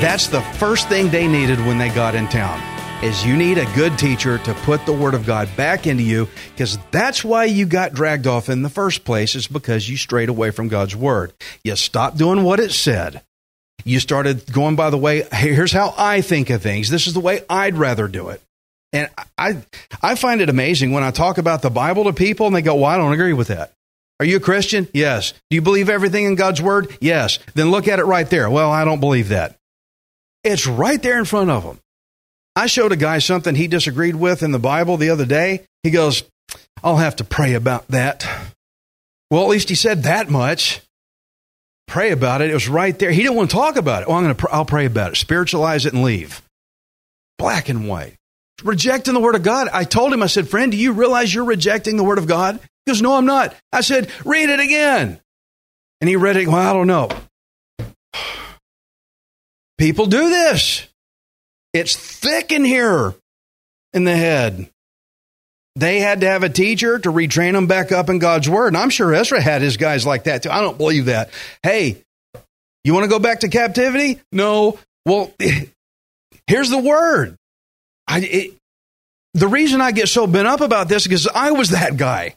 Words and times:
That's 0.00 0.28
the 0.28 0.40
first 0.58 0.88
thing 0.88 1.10
they 1.10 1.26
needed 1.26 1.58
when 1.60 1.78
they 1.78 1.88
got 1.90 2.14
in 2.14 2.26
town. 2.28 2.75
Is 3.06 3.24
you 3.24 3.36
need 3.36 3.56
a 3.56 3.72
good 3.76 3.96
teacher 4.00 4.38
to 4.38 4.52
put 4.52 4.84
the 4.84 4.92
word 4.92 5.14
of 5.14 5.24
God 5.24 5.48
back 5.56 5.86
into 5.86 6.02
you 6.02 6.26
because 6.50 6.76
that's 6.90 7.22
why 7.22 7.44
you 7.44 7.64
got 7.64 7.92
dragged 7.92 8.26
off 8.26 8.48
in 8.48 8.62
the 8.62 8.68
first 8.68 9.04
place 9.04 9.36
is 9.36 9.46
because 9.46 9.88
you 9.88 9.96
strayed 9.96 10.28
away 10.28 10.50
from 10.50 10.66
God's 10.66 10.96
word. 10.96 11.32
You 11.62 11.76
stopped 11.76 12.16
doing 12.16 12.42
what 12.42 12.58
it 12.58 12.72
said. 12.72 13.22
You 13.84 14.00
started 14.00 14.52
going 14.52 14.74
by 14.74 14.90
the 14.90 14.98
way, 14.98 15.22
hey, 15.22 15.54
here's 15.54 15.70
how 15.70 15.94
I 15.96 16.20
think 16.20 16.50
of 16.50 16.62
things. 16.62 16.90
This 16.90 17.06
is 17.06 17.14
the 17.14 17.20
way 17.20 17.44
I'd 17.48 17.76
rather 17.76 18.08
do 18.08 18.30
it. 18.30 18.42
And 18.92 19.08
I 19.38 19.62
I 20.02 20.16
find 20.16 20.40
it 20.40 20.48
amazing 20.48 20.90
when 20.90 21.04
I 21.04 21.12
talk 21.12 21.38
about 21.38 21.62
the 21.62 21.70
Bible 21.70 22.02
to 22.06 22.12
people 22.12 22.48
and 22.48 22.56
they 22.56 22.62
go, 22.62 22.74
"Well, 22.74 22.86
I 22.86 22.96
don't 22.96 23.12
agree 23.12 23.34
with 23.34 23.48
that." 23.48 23.72
Are 24.18 24.26
you 24.26 24.38
a 24.38 24.40
Christian? 24.40 24.88
Yes. 24.92 25.30
Do 25.48 25.54
you 25.54 25.62
believe 25.62 25.88
everything 25.88 26.24
in 26.24 26.34
God's 26.34 26.60
word? 26.60 26.88
Yes. 27.00 27.38
Then 27.54 27.70
look 27.70 27.86
at 27.86 28.00
it 28.00 28.04
right 28.04 28.28
there. 28.28 28.50
Well, 28.50 28.72
I 28.72 28.84
don't 28.84 28.98
believe 28.98 29.28
that. 29.28 29.56
It's 30.42 30.66
right 30.66 31.00
there 31.00 31.20
in 31.20 31.24
front 31.24 31.50
of 31.50 31.62
them. 31.62 31.78
I 32.56 32.66
showed 32.66 32.90
a 32.90 32.96
guy 32.96 33.18
something 33.18 33.54
he 33.54 33.68
disagreed 33.68 34.16
with 34.16 34.42
in 34.42 34.50
the 34.50 34.58
Bible 34.58 34.96
the 34.96 35.10
other 35.10 35.26
day. 35.26 35.66
He 35.82 35.90
goes, 35.90 36.24
I'll 36.82 36.96
have 36.96 37.16
to 37.16 37.24
pray 37.24 37.52
about 37.52 37.86
that. 37.88 38.26
Well, 39.30 39.42
at 39.42 39.48
least 39.50 39.68
he 39.68 39.74
said 39.74 40.04
that 40.04 40.30
much. 40.30 40.80
Pray 41.86 42.10
about 42.12 42.40
it. 42.40 42.50
It 42.50 42.54
was 42.54 42.68
right 42.68 42.98
there. 42.98 43.10
He 43.10 43.22
didn't 43.22 43.36
want 43.36 43.50
to 43.50 43.56
talk 43.56 43.76
about 43.76 44.02
it. 44.02 44.08
Well, 44.08 44.16
I'm 44.16 44.24
going 44.24 44.34
to, 44.34 44.40
pr- 44.40 44.50
I'll 44.50 44.64
pray 44.64 44.86
about 44.86 45.12
it. 45.12 45.16
Spiritualize 45.16 45.84
it 45.84 45.92
and 45.92 46.02
leave. 46.02 46.42
Black 47.38 47.68
and 47.68 47.86
white. 47.86 48.14
Rejecting 48.64 49.12
the 49.12 49.20
word 49.20 49.34
of 49.34 49.42
God. 49.42 49.68
I 49.70 49.84
told 49.84 50.12
him, 50.12 50.22
I 50.22 50.26
said, 50.26 50.48
friend, 50.48 50.72
do 50.72 50.78
you 50.78 50.92
realize 50.92 51.32
you're 51.32 51.44
rejecting 51.44 51.98
the 51.98 52.04
word 52.04 52.18
of 52.18 52.26
God? 52.26 52.58
He 52.86 52.92
goes, 52.92 53.02
no, 53.02 53.14
I'm 53.14 53.26
not. 53.26 53.54
I 53.70 53.82
said, 53.82 54.10
read 54.24 54.48
it 54.48 54.60
again. 54.60 55.20
And 56.00 56.08
he 56.08 56.16
read 56.16 56.36
it. 56.36 56.48
Well, 56.48 56.56
I 56.56 56.72
don't 56.72 56.86
know. 56.86 57.10
People 59.78 60.06
do 60.06 60.30
this. 60.30 60.85
It's 61.76 61.96
thick 61.96 62.52
in 62.52 62.64
here 62.64 63.14
in 63.92 64.04
the 64.04 64.16
head. 64.16 64.70
They 65.74 66.00
had 66.00 66.22
to 66.22 66.28
have 66.28 66.42
a 66.42 66.48
teacher 66.48 66.98
to 66.98 67.12
retrain 67.12 67.52
them 67.52 67.66
back 67.66 67.92
up 67.92 68.08
in 68.08 68.18
God's 68.18 68.48
word. 68.48 68.68
And 68.68 68.76
I'm 68.78 68.90
sure 68.90 69.12
Ezra 69.12 69.42
had 69.42 69.60
his 69.60 69.76
guys 69.76 70.06
like 70.06 70.24
that 70.24 70.42
too. 70.42 70.50
I 70.50 70.62
don't 70.62 70.78
believe 70.78 71.06
that. 71.06 71.30
Hey, 71.62 72.02
you 72.82 72.94
want 72.94 73.04
to 73.04 73.10
go 73.10 73.18
back 73.18 73.40
to 73.40 73.48
captivity? 73.48 74.20
No. 74.32 74.78
Well, 75.04 75.32
here's 76.46 76.70
the 76.70 76.78
word. 76.78 77.36
I, 78.08 78.20
it, 78.20 78.54
the 79.34 79.48
reason 79.48 79.82
I 79.82 79.92
get 79.92 80.08
so 80.08 80.26
bent 80.26 80.48
up 80.48 80.62
about 80.62 80.88
this 80.88 81.02
is 81.02 81.08
because 81.08 81.28
I 81.28 81.50
was 81.50 81.70
that 81.70 81.96
guy. 81.98 82.36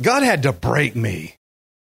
God 0.00 0.22
had 0.22 0.44
to 0.44 0.52
break 0.52 0.94
me 0.94 1.34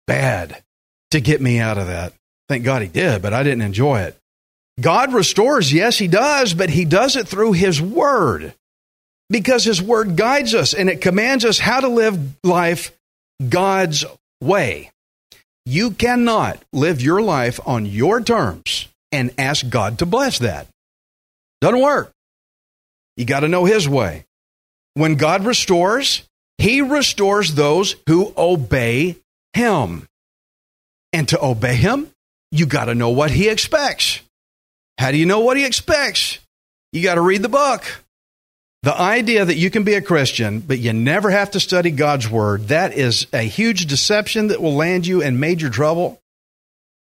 bad 0.06 0.62
to 1.11 1.21
get 1.21 1.43
me 1.43 1.59
out 1.59 1.77
of 1.77 1.89
that. 1.89 2.15
Thank 2.49 2.65
God 2.65 2.81
he 2.81 2.89
did, 2.89 3.21
but 3.21 3.35
I 3.35 3.43
didn't 3.43 3.62
enjoy 3.62 4.01
it. 4.01 4.17
God 4.81 5.12
restores, 5.14 5.72
yes, 5.72 5.98
He 5.98 6.09
does, 6.09 6.54
but 6.54 6.70
He 6.70 6.84
does 6.84 7.16
it 7.16 7.28
through 7.28 7.53
His 7.53 7.81
Word 7.81 8.53
because 9.31 9.64
His 9.64 9.81
Word 9.81 10.16
guides 10.16 10.54
us 10.54 10.75
and 10.75 10.91
it 10.91 11.00
commands 11.00 11.44
us 11.44 11.59
how 11.59 11.81
to 11.81 11.88
live 11.88 12.19
life 12.44 12.92
God's 13.48 14.04
way. 14.41 14.91
You 15.64 15.91
cannot 15.92 16.62
live 16.72 17.03
your 17.03 17.22
life 17.22 17.59
on 17.66 17.87
your 17.87 18.20
terms 18.20 18.88
and 19.10 19.32
ask 19.38 19.69
God 19.69 19.98
to 19.98 20.06
bless 20.06 20.38
that. 20.41 20.69
Doesn't 21.60 21.81
work. 21.81 22.12
You 23.16 23.25
got 23.25 23.41
to 23.41 23.48
know 23.48 23.64
His 23.64 23.88
way. 23.88 24.25
When 24.94 25.16
God 25.16 25.44
restores, 25.44 26.22
He 26.58 26.82
restores 26.82 27.54
those 27.54 27.97
who 28.06 28.32
obey 28.37 29.16
Him. 29.54 30.06
And 31.12 31.28
to 31.31 31.43
obey 31.43 31.76
Him, 31.76 32.10
you 32.53 32.66
got 32.66 32.84
to 32.87 32.94
know 32.94 33.10
what 33.10 33.31
He 33.31 33.48
expects. 33.48 34.20
How 34.99 35.11
do 35.11 35.19
you 35.19 35.27
know 35.27 35.41
what 35.41 35.57
he 35.57 35.65
expects? 35.65 36.39
You 36.93 37.03
got 37.03 37.17
to 37.17 37.21
read 37.21 37.43
the 37.43 37.49
book. 37.49 37.84
The 38.83 38.99
idea 38.99 39.45
that 39.45 39.57
you 39.57 39.71
can 39.71 39.83
be 39.83 39.95
a 39.95 40.03
Christian, 40.03 40.61
but 40.61 40.79
you 40.79 40.93
never 40.93 41.31
have 41.31 41.51
to 41.53 41.61
study 41.61 41.91
God's 41.91 42.31
word, 42.31 42.69
that 42.69 42.93
is 42.93 43.27
a 43.33 43.43
huge 43.43 43.87
deception 43.87 44.49
that 44.49 44.62
will 44.62 44.75
land 44.75 45.06
you 45.06 45.23
in 45.23 45.41
major 45.41 45.71
trouble. 45.71 46.21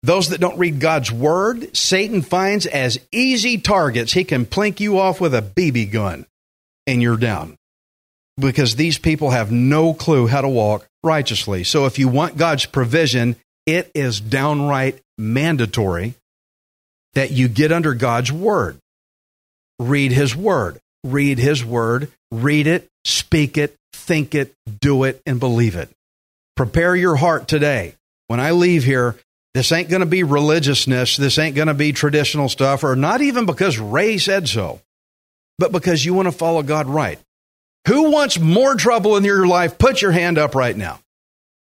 Those 0.02 0.28
that 0.28 0.40
don't 0.40 0.58
read 0.58 0.80
God's 0.80 1.10
word, 1.10 1.76
Satan 1.76 2.22
finds 2.22 2.66
as 2.66 2.98
easy 3.12 3.58
targets. 3.58 4.12
He 4.12 4.24
can 4.24 4.46
plink 4.46 4.80
you 4.80 4.98
off 4.98 5.20
with 5.20 5.34
a 5.34 5.42
BB 5.42 5.90
gun 5.90 6.26
and 6.86 7.02
you're 7.02 7.16
down 7.16 7.56
because 8.38 8.76
these 8.76 8.98
people 8.98 9.30
have 9.30 9.52
no 9.52 9.92
clue 9.92 10.26
how 10.26 10.40
to 10.40 10.48
walk 10.48 10.86
righteously. 11.02 11.64
So 11.64 11.86
if 11.86 11.98
you 11.98 12.08
want 12.08 12.36
God's 12.36 12.66
provision, 12.66 13.36
it 13.66 13.90
is 13.94 14.20
downright 14.20 15.00
mandatory 15.18 16.14
that 17.14 17.30
you 17.30 17.48
get 17.48 17.72
under 17.72 17.94
God's 17.94 18.32
word. 18.32 18.78
Read 19.78 20.12
his 20.12 20.36
word. 20.36 20.80
Read 21.04 21.38
his 21.38 21.64
word. 21.64 22.10
Read 22.30 22.66
it, 22.66 22.88
speak 23.04 23.58
it, 23.58 23.76
think 23.92 24.34
it, 24.34 24.54
do 24.80 25.04
it, 25.04 25.20
and 25.26 25.40
believe 25.40 25.74
it. 25.74 25.90
Prepare 26.56 26.94
your 26.94 27.16
heart 27.16 27.48
today. 27.48 27.94
When 28.28 28.38
I 28.38 28.52
leave 28.52 28.84
here, 28.84 29.16
this 29.54 29.72
ain't 29.72 29.88
going 29.88 30.00
to 30.00 30.06
be 30.06 30.22
religiousness. 30.22 31.16
This 31.16 31.38
ain't 31.38 31.56
going 31.56 31.68
to 31.68 31.74
be 31.74 31.92
traditional 31.92 32.48
stuff, 32.48 32.84
or 32.84 32.94
not 32.94 33.20
even 33.20 33.46
because 33.46 33.78
Ray 33.78 34.18
said 34.18 34.48
so, 34.48 34.80
but 35.58 35.72
because 35.72 36.04
you 36.04 36.14
want 36.14 36.26
to 36.26 36.32
follow 36.32 36.62
God 36.62 36.86
right. 36.86 37.18
Who 37.88 38.12
wants 38.12 38.38
more 38.38 38.76
trouble 38.76 39.16
in 39.16 39.24
your 39.24 39.46
life? 39.46 39.78
Put 39.78 40.02
your 40.02 40.12
hand 40.12 40.38
up 40.38 40.54
right 40.54 40.76
now. 40.76 41.00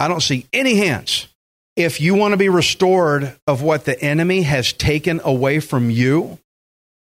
I 0.00 0.08
don't 0.08 0.22
see 0.22 0.46
any 0.52 0.76
hands 0.76 1.28
if 1.76 2.00
you 2.00 2.14
want 2.14 2.32
to 2.32 2.38
be 2.38 2.48
restored 2.48 3.36
of 3.46 3.62
what 3.62 3.84
the 3.84 4.00
enemy 4.00 4.42
has 4.42 4.72
taken 4.72 5.20
away 5.24 5.60
from 5.60 5.90
you, 5.90 6.38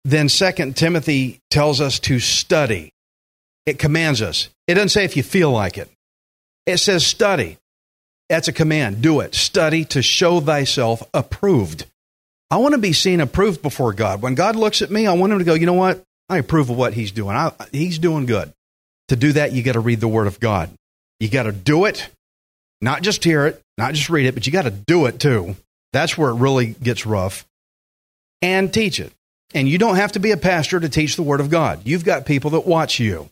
then 0.04 0.28
Second 0.28 0.76
Timothy 0.76 1.40
tells 1.50 1.80
us 1.80 1.98
to 2.00 2.18
study. 2.18 2.92
It 3.66 3.78
commands 3.78 4.22
us. 4.22 4.48
It 4.66 4.74
doesn't 4.74 4.88
say 4.90 5.04
if 5.04 5.16
you 5.16 5.22
feel 5.22 5.50
like 5.50 5.78
it. 5.78 5.90
It 6.66 6.78
says 6.78 7.06
study. 7.06 7.58
That's 8.28 8.48
a 8.48 8.52
command. 8.52 9.00
Do 9.00 9.20
it. 9.20 9.34
Study 9.34 9.84
to 9.86 10.02
show 10.02 10.40
thyself 10.40 11.02
approved. 11.14 11.86
I 12.50 12.56
want 12.56 12.72
to 12.72 12.80
be 12.80 12.92
seen 12.92 13.20
approved 13.20 13.62
before 13.62 13.92
God. 13.92 14.22
When 14.22 14.34
God 14.34 14.56
looks 14.56 14.82
at 14.82 14.90
me, 14.90 15.06
I 15.06 15.12
want 15.12 15.32
him 15.32 15.38
to 15.38 15.44
go, 15.44 15.54
you 15.54 15.66
know 15.66 15.74
what? 15.74 16.02
I 16.28 16.38
approve 16.38 16.70
of 16.70 16.76
what 16.76 16.94
he's 16.94 17.12
doing. 17.12 17.36
I, 17.36 17.52
he's 17.72 17.98
doing 17.98 18.26
good. 18.26 18.52
To 19.08 19.16
do 19.16 19.32
that, 19.32 19.52
you 19.52 19.62
got 19.62 19.72
to 19.72 19.80
read 19.80 20.00
the 20.00 20.08
word 20.08 20.26
of 20.26 20.40
God. 20.40 20.70
You 21.20 21.28
got 21.28 21.44
to 21.44 21.52
do 21.52 21.86
it, 21.86 22.08
not 22.80 23.02
just 23.02 23.24
hear 23.24 23.46
it, 23.46 23.62
not 23.76 23.94
just 23.94 24.10
read 24.10 24.26
it, 24.26 24.34
but 24.34 24.46
you 24.46 24.52
got 24.52 24.62
to 24.62 24.70
do 24.70 25.06
it 25.06 25.18
too. 25.18 25.56
That's 25.92 26.16
where 26.16 26.30
it 26.30 26.34
really 26.34 26.66
gets 26.66 27.06
rough. 27.06 27.46
And 28.40 28.72
teach 28.72 29.00
it. 29.00 29.12
And 29.54 29.68
you 29.68 29.78
don't 29.78 29.96
have 29.96 30.12
to 30.12 30.20
be 30.20 30.30
a 30.30 30.36
pastor 30.36 30.78
to 30.78 30.88
teach 30.88 31.16
the 31.16 31.22
Word 31.22 31.40
of 31.40 31.50
God. 31.50 31.80
You've 31.84 32.04
got 32.04 32.26
people 32.26 32.50
that 32.50 32.66
watch 32.66 33.00
you. 33.00 33.30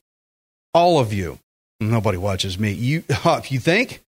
All 0.74 0.98
of 0.98 1.12
you. 1.12 1.38
Nobody 1.78 2.18
watches 2.18 2.58
me. 2.58 2.72
You, 2.72 3.04
if 3.08 3.52
you 3.52 3.60
think 3.60 4.02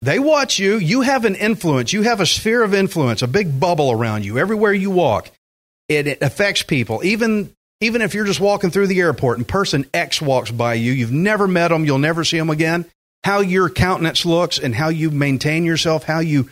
they 0.00 0.18
watch 0.18 0.58
you, 0.58 0.76
you 0.76 1.02
have 1.02 1.24
an 1.24 1.34
influence. 1.34 1.92
You 1.92 2.02
have 2.02 2.20
a 2.20 2.26
sphere 2.26 2.62
of 2.62 2.72
influence, 2.72 3.22
a 3.22 3.26
big 3.26 3.58
bubble 3.58 3.90
around 3.90 4.24
you 4.24 4.38
everywhere 4.38 4.72
you 4.72 4.90
walk. 4.90 5.30
It, 5.88 6.06
it 6.06 6.22
affects 6.22 6.62
people. 6.62 7.04
Even 7.04 7.52
even 7.80 8.00
if 8.00 8.14
you're 8.14 8.24
just 8.24 8.40
walking 8.40 8.70
through 8.70 8.86
the 8.86 9.00
airport 9.00 9.36
and 9.36 9.46
person 9.46 9.84
X 9.92 10.22
walks 10.22 10.50
by 10.50 10.74
you, 10.74 10.92
you've 10.92 11.12
never 11.12 11.46
met 11.46 11.68
them, 11.68 11.84
you'll 11.84 11.98
never 11.98 12.24
see 12.24 12.38
them 12.38 12.48
again 12.48 12.86
how 13.24 13.40
your 13.40 13.70
countenance 13.70 14.26
looks 14.26 14.58
and 14.58 14.74
how 14.74 14.90
you 14.90 15.10
maintain 15.10 15.64
yourself, 15.64 16.04
how 16.04 16.20
you 16.20 16.50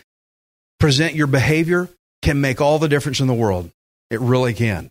present 0.81 1.15
your 1.15 1.27
behavior 1.27 1.89
can 2.23 2.41
make 2.41 2.61
all 2.61 2.79
the 2.79 2.89
difference 2.89 3.21
in 3.21 3.27
the 3.27 3.35
world. 3.35 3.71
It 4.11 4.21
really 4.21 4.55
can. 4.55 4.91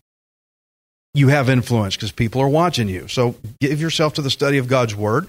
You 1.12 1.28
have 1.28 1.50
influence 1.50 1.96
because 1.96 2.12
people 2.12 2.40
are 2.40 2.48
watching 2.48 2.88
you. 2.88 3.08
So 3.08 3.34
give 3.60 3.80
yourself 3.80 4.14
to 4.14 4.22
the 4.22 4.30
study 4.30 4.58
of 4.58 4.68
God's 4.68 4.94
Word. 4.94 5.28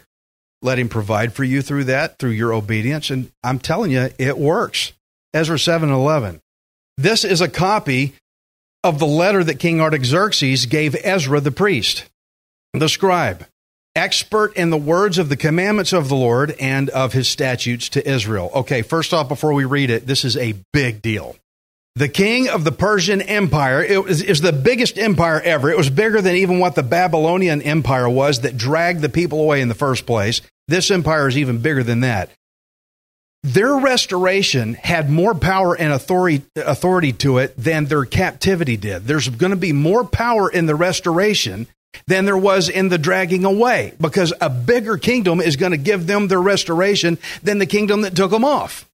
Let 0.62 0.80
him 0.80 0.90
provide 0.90 1.34
for 1.34 1.44
you 1.44 1.62
through 1.62 1.86
that, 1.86 2.20
through 2.20 2.32
your 2.32 2.54
obedience. 2.54 3.10
And 3.10 3.32
I'm 3.44 3.60
telling 3.60 3.92
you, 3.92 4.10
it 4.18 4.38
works. 4.38 4.94
Ezra 5.34 5.58
7 5.60 5.90
11. 5.90 6.40
This 6.98 7.26
is 7.26 7.42
a 7.42 7.50
copy 7.50 8.14
of 8.84 9.00
the 9.00 9.08
letter 9.08 9.44
that 9.44 9.60
King 9.60 9.82
Artaxerxes 9.82 10.68
gave 10.68 10.96
Ezra 11.04 11.42
the 11.42 11.52
priest, 11.52 12.06
the 12.74 12.88
scribe, 12.88 13.48
expert 13.96 14.56
in 14.56 14.70
the 14.70 14.78
words 14.78 15.18
of 15.18 15.30
the 15.30 15.38
commandments 15.38 15.94
of 15.94 16.10
the 16.10 16.16
Lord 16.16 16.56
and 16.60 16.90
of 16.90 17.14
his 17.14 17.28
statutes 17.28 17.90
to 17.90 18.10
Israel. 18.10 18.50
Okay, 18.56 18.82
first 18.82 19.14
off, 19.14 19.28
before 19.28 19.54
we 19.54 19.66
read 19.66 19.90
it, 19.90 20.08
this 20.08 20.26
is 20.26 20.36
a 20.36 20.56
big 20.72 21.02
deal. 21.02 21.36
The 21.96 22.10
king 22.10 22.50
of 22.50 22.64
the 22.64 22.72
Persian 22.72 23.22
Empire 23.22 23.84
is 23.84 24.42
the 24.42 24.52
biggest 24.52 24.98
empire 24.98 25.40
ever. 25.40 25.70
It 25.70 25.78
was 25.78 25.92
bigger 25.92 26.22
than 26.22 26.36
even 26.38 26.58
what 26.58 26.74
the 26.74 26.82
Babylonian 26.82 27.62
Empire 27.62 28.10
was 28.10 28.42
that 28.42 28.58
dragged 28.58 29.02
the 29.02 29.10
people 29.10 29.40
away 29.40 29.62
in 29.62 29.68
the 29.68 29.76
first 29.76 30.08
place. 30.08 30.42
This 30.68 30.90
empire 30.90 31.28
is 31.28 31.38
even 31.38 31.60
bigger 31.60 31.84
than 31.84 32.00
that. 32.00 32.32
Their 33.44 33.76
restoration 33.76 34.74
had 34.74 35.10
more 35.10 35.36
power 35.36 35.76
and 35.76 35.94
authority, 35.94 36.42
authority 36.56 37.12
to 37.14 37.38
it 37.38 37.54
than 37.58 37.86
their 37.86 38.06
captivity 38.06 38.78
did. 38.78 39.06
There's 39.06 39.30
going 39.30 39.52
to 39.52 39.56
be 39.56 39.74
more 39.74 40.04
power 40.04 40.50
in 40.50 40.66
the 40.66 40.76
restoration 40.76 41.68
than 42.08 42.26
there 42.26 42.38
was 42.38 42.70
in 42.70 42.90
the 42.90 42.98
dragging 42.98 43.46
away 43.46 43.94
because 44.00 44.34
a 44.42 44.50
bigger 44.50 44.98
kingdom 44.98 45.40
is 45.40 45.56
going 45.56 45.72
to 45.72 45.78
give 45.78 46.08
them 46.08 46.28
their 46.28 46.42
restoration 46.42 47.18
than 47.42 47.60
the 47.60 47.66
kingdom 47.66 48.02
that 48.02 48.16
took 48.16 48.32
them 48.32 48.46
off. 48.46 48.90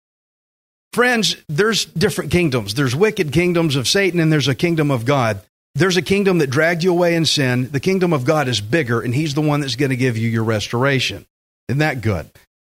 Friends, 0.93 1.35
there's 1.47 1.85
different 1.85 2.31
kingdoms. 2.31 2.73
There's 2.73 2.95
wicked 2.95 3.31
kingdoms 3.31 3.75
of 3.75 3.87
Satan 3.87 4.19
and 4.19 4.31
there's 4.31 4.47
a 4.47 4.55
kingdom 4.55 4.89
of 4.89 5.05
God. 5.05 5.41
There's 5.75 5.97
a 5.97 6.01
kingdom 6.01 6.39
that 6.39 6.49
dragged 6.49 6.83
you 6.83 6.91
away 6.91 7.15
in 7.15 7.25
sin. 7.25 7.69
The 7.71 7.79
kingdom 7.79 8.11
of 8.11 8.25
God 8.25 8.47
is 8.47 8.59
bigger 8.59 8.99
and 9.01 9.13
he's 9.13 9.35
the 9.35 9.41
one 9.41 9.61
that's 9.61 9.75
going 9.75 9.91
to 9.91 9.95
give 9.95 10.17
you 10.17 10.27
your 10.27 10.43
restoration. 10.43 11.25
Isn't 11.67 11.79
that 11.79 12.01
good? 12.01 12.29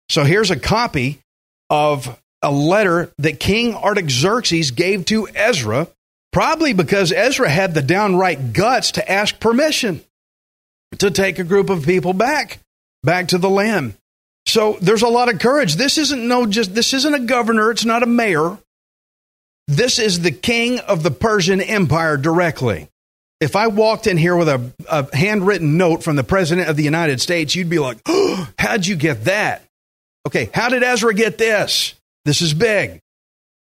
So 0.08 0.24
here's 0.24 0.50
a 0.50 0.58
copy 0.58 1.20
of 1.68 2.18
a 2.42 2.50
letter 2.50 3.10
that 3.18 3.40
King 3.40 3.74
Artaxerxes 3.74 4.70
gave 4.70 5.04
to 5.06 5.28
Ezra, 5.34 5.88
probably 6.32 6.72
because 6.72 7.12
Ezra 7.12 7.50
had 7.50 7.74
the 7.74 7.82
downright 7.82 8.52
guts 8.52 8.92
to 8.92 9.10
ask 9.10 9.38
permission 9.40 10.02
to 10.98 11.10
take 11.10 11.38
a 11.38 11.44
group 11.44 11.70
of 11.70 11.84
people 11.84 12.12
back, 12.12 12.58
back 13.02 13.28
to 13.28 13.38
the 13.38 13.50
land. 13.50 13.94
So 14.46 14.78
there's 14.80 15.02
a 15.02 15.08
lot 15.08 15.32
of 15.32 15.40
courage. 15.40 15.74
This 15.74 15.98
isn't 15.98 16.26
no 16.26 16.46
just 16.46 16.74
this 16.74 16.94
isn't 16.94 17.14
a 17.14 17.20
governor, 17.20 17.70
it's 17.70 17.84
not 17.84 18.02
a 18.02 18.06
mayor. 18.06 18.58
This 19.68 19.98
is 19.98 20.20
the 20.20 20.30
king 20.30 20.78
of 20.78 21.02
the 21.02 21.10
Persian 21.10 21.60
Empire 21.60 22.16
directly. 22.16 22.88
If 23.40 23.56
I 23.56 23.66
walked 23.66 24.06
in 24.06 24.16
here 24.16 24.36
with 24.36 24.48
a, 24.48 24.72
a 24.88 25.14
handwritten 25.14 25.76
note 25.76 26.04
from 26.04 26.16
the 26.16 26.24
president 26.24 26.68
of 26.68 26.76
the 26.76 26.84
United 26.84 27.20
States, 27.20 27.54
you'd 27.54 27.68
be 27.68 27.80
like, 27.80 27.98
oh, 28.06 28.26
How'd 28.58 28.86
you 28.86 28.96
get 28.96 29.24
that? 29.24 29.62
Okay, 30.26 30.50
how 30.52 30.68
did 30.68 30.82
Ezra 30.82 31.14
get 31.14 31.38
this? 31.38 31.94
This 32.24 32.42
is 32.42 32.52
big. 32.52 33.00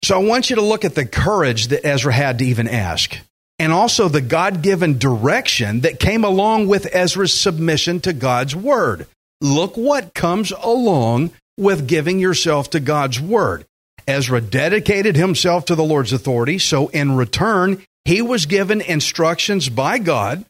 So 0.04 0.20
I 0.20 0.24
want 0.24 0.50
you 0.50 0.56
to 0.56 0.62
look 0.62 0.84
at 0.84 0.96
the 0.96 1.06
courage 1.06 1.68
that 1.68 1.86
Ezra 1.86 2.12
had 2.12 2.40
to 2.40 2.46
even 2.46 2.68
ask, 2.68 3.16
and 3.60 3.74
also 3.74 4.08
the 4.08 4.22
God 4.22 4.62
given 4.62 4.98
direction 4.98 5.82
that 5.82 6.00
came 6.00 6.24
along 6.24 6.68
with 6.68 6.96
Ezra's 6.96 7.34
submission 7.34 8.00
to 8.02 8.14
God's 8.14 8.56
word. 8.56 9.06
Look 9.42 9.76
what 9.76 10.14
comes 10.14 10.52
along 10.52 11.32
with 11.58 11.88
giving 11.88 12.20
yourself 12.20 12.70
to 12.72 12.80
God's 12.80 13.20
word. 13.20 13.66
Ezra 14.08 14.42
dedicated 14.42 15.16
himself 15.16 15.66
to 15.66 15.76
the 15.76 15.84
Lord's 15.84 16.14
authority, 16.14 16.58
so 16.58 16.88
in 16.88 17.16
return, 17.16 17.84
he 18.06 18.22
was 18.22 18.48
given 18.48 18.82
instructions 18.82 19.70
by 19.70 20.00
God. 20.00 20.46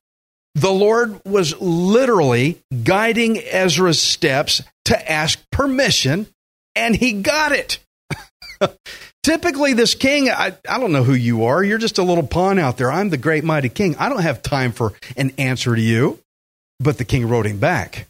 The 0.56 0.72
Lord 0.72 1.20
was 1.26 1.60
literally 1.60 2.60
guiding 2.84 3.38
Ezra's 3.38 4.02
steps 4.02 4.62
to 4.86 5.12
ask 5.12 5.40
permission, 5.52 6.28
and 6.76 6.96
he 6.96 7.14
got 7.14 7.52
it. 7.52 7.80
Typically, 9.24 9.74
this 9.74 9.96
king, 9.96 10.30
I, 10.30 10.54
I 10.68 10.80
don't 10.80 10.92
know 10.92 11.04
who 11.04 11.14
you 11.14 11.46
are. 11.46 11.64
You're 11.64 11.78
just 11.78 11.98
a 11.98 12.04
little 12.04 12.26
pawn 12.26 12.60
out 12.60 12.78
there. 12.78 12.92
I'm 12.92 13.10
the 13.10 13.18
great 13.18 13.44
mighty 13.44 13.70
king. 13.70 13.96
I 13.98 14.10
don't 14.10 14.22
have 14.22 14.42
time 14.42 14.72
for 14.72 14.94
an 15.18 15.32
answer 15.38 15.76
to 15.76 15.82
you. 15.82 16.20
But 16.80 16.98
the 16.98 17.06
king 17.06 17.28
wrote 17.28 17.46
him 17.46 17.60
back. 17.60 18.08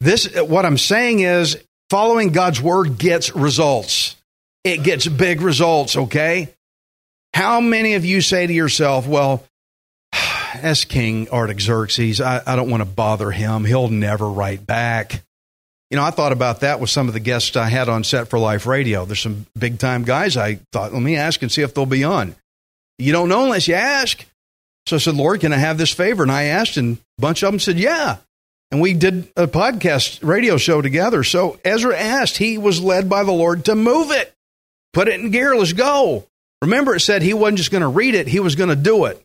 This, 0.00 0.34
what 0.40 0.64
I'm 0.64 0.78
saying 0.78 1.20
is, 1.20 1.62
following 1.90 2.32
God's 2.32 2.60
word 2.60 2.98
gets 2.98 3.34
results. 3.34 4.16
It 4.64 4.82
gets 4.82 5.06
big 5.06 5.42
results, 5.42 5.96
okay? 5.96 6.48
How 7.34 7.60
many 7.60 7.94
of 7.94 8.04
you 8.04 8.20
say 8.20 8.46
to 8.46 8.52
yourself, 8.52 9.06
well, 9.06 9.44
as 10.54 10.84
King 10.84 11.28
Artaxerxes, 11.28 12.20
I, 12.20 12.42
I 12.46 12.56
don't 12.56 12.70
want 12.70 12.80
to 12.80 12.88
bother 12.88 13.30
him. 13.30 13.64
He'll 13.64 13.88
never 13.88 14.28
write 14.28 14.66
back. 14.66 15.22
You 15.90 15.96
know, 15.96 16.04
I 16.04 16.10
thought 16.10 16.32
about 16.32 16.60
that 16.60 16.80
with 16.80 16.90
some 16.90 17.08
of 17.08 17.14
the 17.14 17.20
guests 17.20 17.56
I 17.56 17.68
had 17.68 17.88
on 17.88 18.04
Set 18.04 18.28
for 18.28 18.38
Life 18.38 18.66
Radio. 18.66 19.04
There's 19.04 19.20
some 19.20 19.46
big 19.58 19.78
time 19.78 20.04
guys. 20.04 20.36
I 20.36 20.60
thought, 20.72 20.92
let 20.92 21.02
me 21.02 21.16
ask 21.16 21.40
and 21.40 21.50
see 21.50 21.62
if 21.62 21.72
they'll 21.72 21.86
be 21.86 22.04
on. 22.04 22.34
You 22.98 23.12
don't 23.12 23.28
know 23.28 23.44
unless 23.44 23.68
you 23.68 23.74
ask. 23.74 24.26
So 24.86 24.96
I 24.96 24.98
said, 24.98 25.14
Lord, 25.14 25.40
can 25.40 25.52
I 25.52 25.56
have 25.56 25.78
this 25.78 25.92
favor? 25.92 26.22
And 26.22 26.32
I 26.32 26.44
asked, 26.44 26.76
and 26.76 26.98
a 27.18 27.20
bunch 27.20 27.42
of 27.42 27.52
them 27.52 27.60
said, 27.60 27.78
yeah 27.78 28.18
and 28.70 28.80
we 28.80 28.94
did 28.94 29.28
a 29.36 29.46
podcast 29.46 30.26
radio 30.26 30.56
show 30.56 30.82
together. 30.82 31.24
So 31.24 31.58
Ezra 31.64 31.96
asked, 31.98 32.36
he 32.36 32.58
was 32.58 32.82
led 32.82 33.08
by 33.08 33.24
the 33.24 33.32
Lord 33.32 33.64
to 33.66 33.74
move 33.74 34.10
it, 34.10 34.32
put 34.92 35.08
it 35.08 35.20
in 35.20 35.30
gear, 35.30 35.56
let's 35.56 35.72
go. 35.72 36.26
Remember, 36.60 36.94
it 36.94 37.00
said 37.00 37.22
he 37.22 37.34
wasn't 37.34 37.58
just 37.58 37.70
going 37.70 37.82
to 37.82 37.88
read 37.88 38.14
it, 38.14 38.28
he 38.28 38.40
was 38.40 38.56
going 38.56 38.70
to 38.70 38.76
do 38.76 39.06
it. 39.06 39.22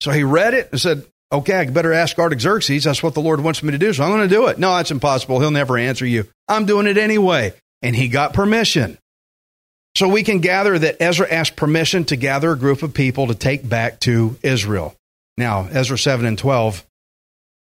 So 0.00 0.10
he 0.10 0.24
read 0.24 0.54
it 0.54 0.70
and 0.72 0.80
said, 0.80 1.04
Okay, 1.32 1.54
I 1.54 1.64
better 1.70 1.94
ask 1.94 2.18
Artaxerxes. 2.18 2.84
That's 2.84 3.02
what 3.02 3.14
the 3.14 3.22
Lord 3.22 3.40
wants 3.40 3.62
me 3.62 3.72
to 3.72 3.78
do. 3.78 3.92
So 3.92 4.04
I'm 4.04 4.10
going 4.10 4.28
to 4.28 4.34
do 4.34 4.48
it. 4.48 4.58
No, 4.58 4.76
that's 4.76 4.90
impossible. 4.90 5.40
He'll 5.40 5.50
never 5.50 5.78
answer 5.78 6.04
you. 6.04 6.28
I'm 6.46 6.66
doing 6.66 6.86
it 6.86 6.98
anyway. 6.98 7.54
And 7.80 7.96
he 7.96 8.08
got 8.08 8.34
permission. 8.34 8.98
So 9.96 10.08
we 10.08 10.22
can 10.22 10.40
gather 10.40 10.78
that 10.78 10.96
Ezra 11.00 11.30
asked 11.30 11.56
permission 11.56 12.04
to 12.06 12.16
gather 12.16 12.52
a 12.52 12.58
group 12.58 12.82
of 12.82 12.94
people 12.94 13.28
to 13.28 13.34
take 13.34 13.66
back 13.66 14.00
to 14.00 14.36
Israel. 14.42 14.94
Now, 15.38 15.68
Ezra 15.70 15.98
7 15.98 16.26
and 16.26 16.38
12 16.38 16.84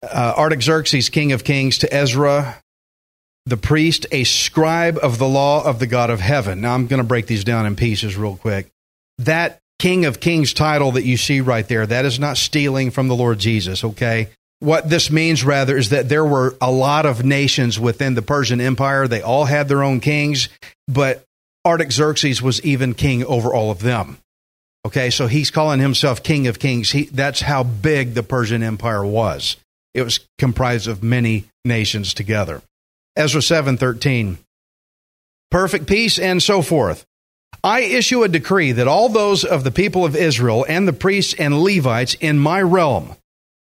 uh, 0.04 0.34
Artaxerxes, 0.38 1.10
king 1.10 1.32
of 1.34 1.44
kings, 1.44 1.80
to 1.80 1.94
Ezra, 1.94 2.62
the 3.46 3.58
priest, 3.58 4.06
a 4.12 4.24
scribe 4.24 4.98
of 5.02 5.18
the 5.18 5.28
law 5.28 5.64
of 5.64 5.80
the 5.80 5.88
God 5.88 6.10
of 6.10 6.20
heaven. 6.20 6.62
Now, 6.62 6.74
I'm 6.74 6.88
going 6.88 7.02
to 7.02 7.08
break 7.08 7.28
these 7.28 7.44
down 7.44 7.66
in 7.66 7.76
pieces 7.76 8.16
real 8.16 8.38
quick. 8.38 8.68
That 9.20 9.60
king 9.80 10.06
of 10.06 10.20
kings 10.20 10.54
title 10.54 10.94
that 10.94 11.04
you 11.04 11.18
see 11.18 11.42
right 11.42 11.68
there, 11.68 11.86
that 11.86 12.06
is 12.06 12.20
not 12.20 12.38
stealing 12.38 12.92
from 12.92 13.08
the 13.08 13.16
Lord 13.16 13.40
Jesus, 13.40 13.84
okay? 13.84 14.30
What 14.60 14.90
this 14.90 15.12
means, 15.12 15.44
rather, 15.44 15.78
is 15.78 15.90
that 15.90 16.10
there 16.10 16.26
were 16.26 16.56
a 16.60 16.72
lot 16.72 17.06
of 17.06 17.24
nations 17.24 17.80
within 17.80 18.16
the 18.16 18.24
Persian 18.24 18.60
Empire. 18.60 19.08
They 19.08 19.22
all 19.22 19.46
had 19.46 19.68
their 19.68 19.84
own 19.84 20.00
kings, 20.00 20.50
but 20.88 21.24
Artaxerxes 21.66 22.42
was 22.42 22.62
even 22.64 22.94
king 22.96 23.24
over 23.26 23.54
all 23.54 23.70
of 23.70 23.82
them. 23.82 24.18
Okay, 24.86 25.10
so 25.10 25.28
he's 25.28 25.52
calling 25.52 25.80
himself 25.80 26.24
king 26.24 26.48
of 26.48 26.60
kings. 26.60 26.92
He, 26.92 27.04
that's 27.06 27.42
how 27.42 27.64
big 27.64 28.14
the 28.14 28.24
Persian 28.24 28.64
Empire 28.64 29.06
was. 29.06 29.58
It 29.94 30.04
was 30.04 30.22
comprised 30.38 30.88
of 30.88 31.04
many 31.04 31.46
nations 31.66 32.14
together. 32.14 32.62
Ezra 33.16 33.42
7:13. 33.42 34.38
Perfect 35.52 35.88
peace 35.88 36.18
and 36.20 36.42
so 36.42 36.62
forth. 36.62 37.06
I 37.64 37.82
issue 37.82 38.24
a 38.24 38.28
decree 38.28 38.72
that 38.74 38.88
all 38.88 39.10
those 39.10 39.44
of 39.44 39.64
the 39.64 39.72
people 39.72 40.06
of 40.06 40.16
Israel 40.16 40.66
and 40.68 40.88
the 40.88 40.94
priests 40.94 41.34
and 41.38 41.62
Levites 41.62 42.16
in 42.16 42.40
my 42.40 42.62
realm 42.62 43.16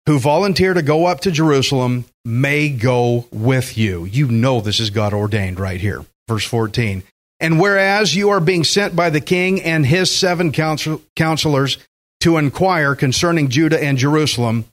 who 0.06 0.18
volunteer 0.18 0.74
to 0.74 0.82
go 0.82 1.06
up 1.06 1.20
to 1.20 1.30
Jerusalem 1.30 2.04
may 2.24 2.68
go 2.68 3.26
with 3.30 3.76
you. 3.76 4.04
You 4.04 4.28
know 4.28 4.60
this 4.60 4.80
is 4.80 4.90
God 4.90 5.12
ordained 5.12 5.60
right 5.60 5.80
here. 5.80 6.04
Verse 6.28 6.44
14. 6.44 7.02
And 7.40 7.58
whereas 7.58 8.14
you 8.14 8.30
are 8.30 8.40
being 8.40 8.64
sent 8.64 8.94
by 8.94 9.10
the 9.10 9.20
king 9.20 9.62
and 9.62 9.86
his 9.86 10.14
seven 10.14 10.52
counsel- 10.52 11.02
counselors 11.16 11.78
to 12.20 12.36
inquire 12.36 12.94
concerning 12.94 13.48
Judah 13.48 13.82
and 13.82 13.96
Jerusalem, 13.96 14.66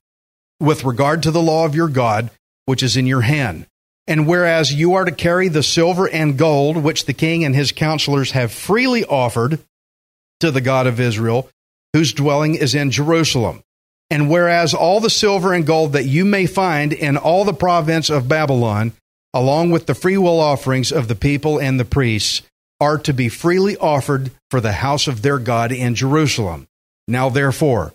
with 0.59 0.83
regard 0.83 1.23
to 1.23 1.31
the 1.31 1.41
law 1.41 1.65
of 1.65 1.75
your 1.75 1.87
God, 1.87 2.29
which 2.65 2.83
is 2.83 2.97
in 2.97 3.07
your 3.07 3.21
hand. 3.21 3.67
And 4.07 4.25
whereas 4.25 4.73
you 4.73 4.93
are 4.93 5.05
to 5.05 5.11
carry 5.11 5.49
the 5.49 5.63
silver 5.63 6.07
and 6.07 6.37
gold 6.37 6.77
which 6.77 7.05
the 7.05 7.13
king 7.13 7.43
and 7.43 7.53
his 7.53 7.71
counselors 7.71 8.31
have 8.31 8.51
freely 8.53 9.03
offered 9.03 9.59
to 10.39 10.51
the 10.51 10.61
God 10.61 10.87
of 10.87 10.99
Israel, 10.99 11.49
whose 11.93 12.13
dwelling 12.13 12.55
is 12.55 12.73
in 12.73 12.91
Jerusalem. 12.91 13.63
And 14.09 14.29
whereas 14.29 14.73
all 14.73 15.01
the 15.01 15.09
silver 15.09 15.53
and 15.53 15.67
gold 15.67 15.93
that 15.93 16.05
you 16.05 16.23
may 16.23 16.45
find 16.45 16.93
in 16.93 17.17
all 17.17 17.43
the 17.43 17.53
province 17.53 18.09
of 18.09 18.29
Babylon, 18.29 18.93
along 19.33 19.71
with 19.71 19.85
the 19.85 19.95
freewill 19.95 20.39
offerings 20.39 20.91
of 20.91 21.09
the 21.09 21.15
people 21.15 21.59
and 21.59 21.77
the 21.77 21.85
priests, 21.85 22.41
are 22.79 22.97
to 22.99 23.13
be 23.13 23.27
freely 23.27 23.75
offered 23.77 24.31
for 24.49 24.61
the 24.61 24.71
house 24.71 25.07
of 25.07 25.21
their 25.21 25.39
God 25.39 25.71
in 25.71 25.95
Jerusalem. 25.95 26.67
Now, 27.07 27.27
therefore, 27.29 27.93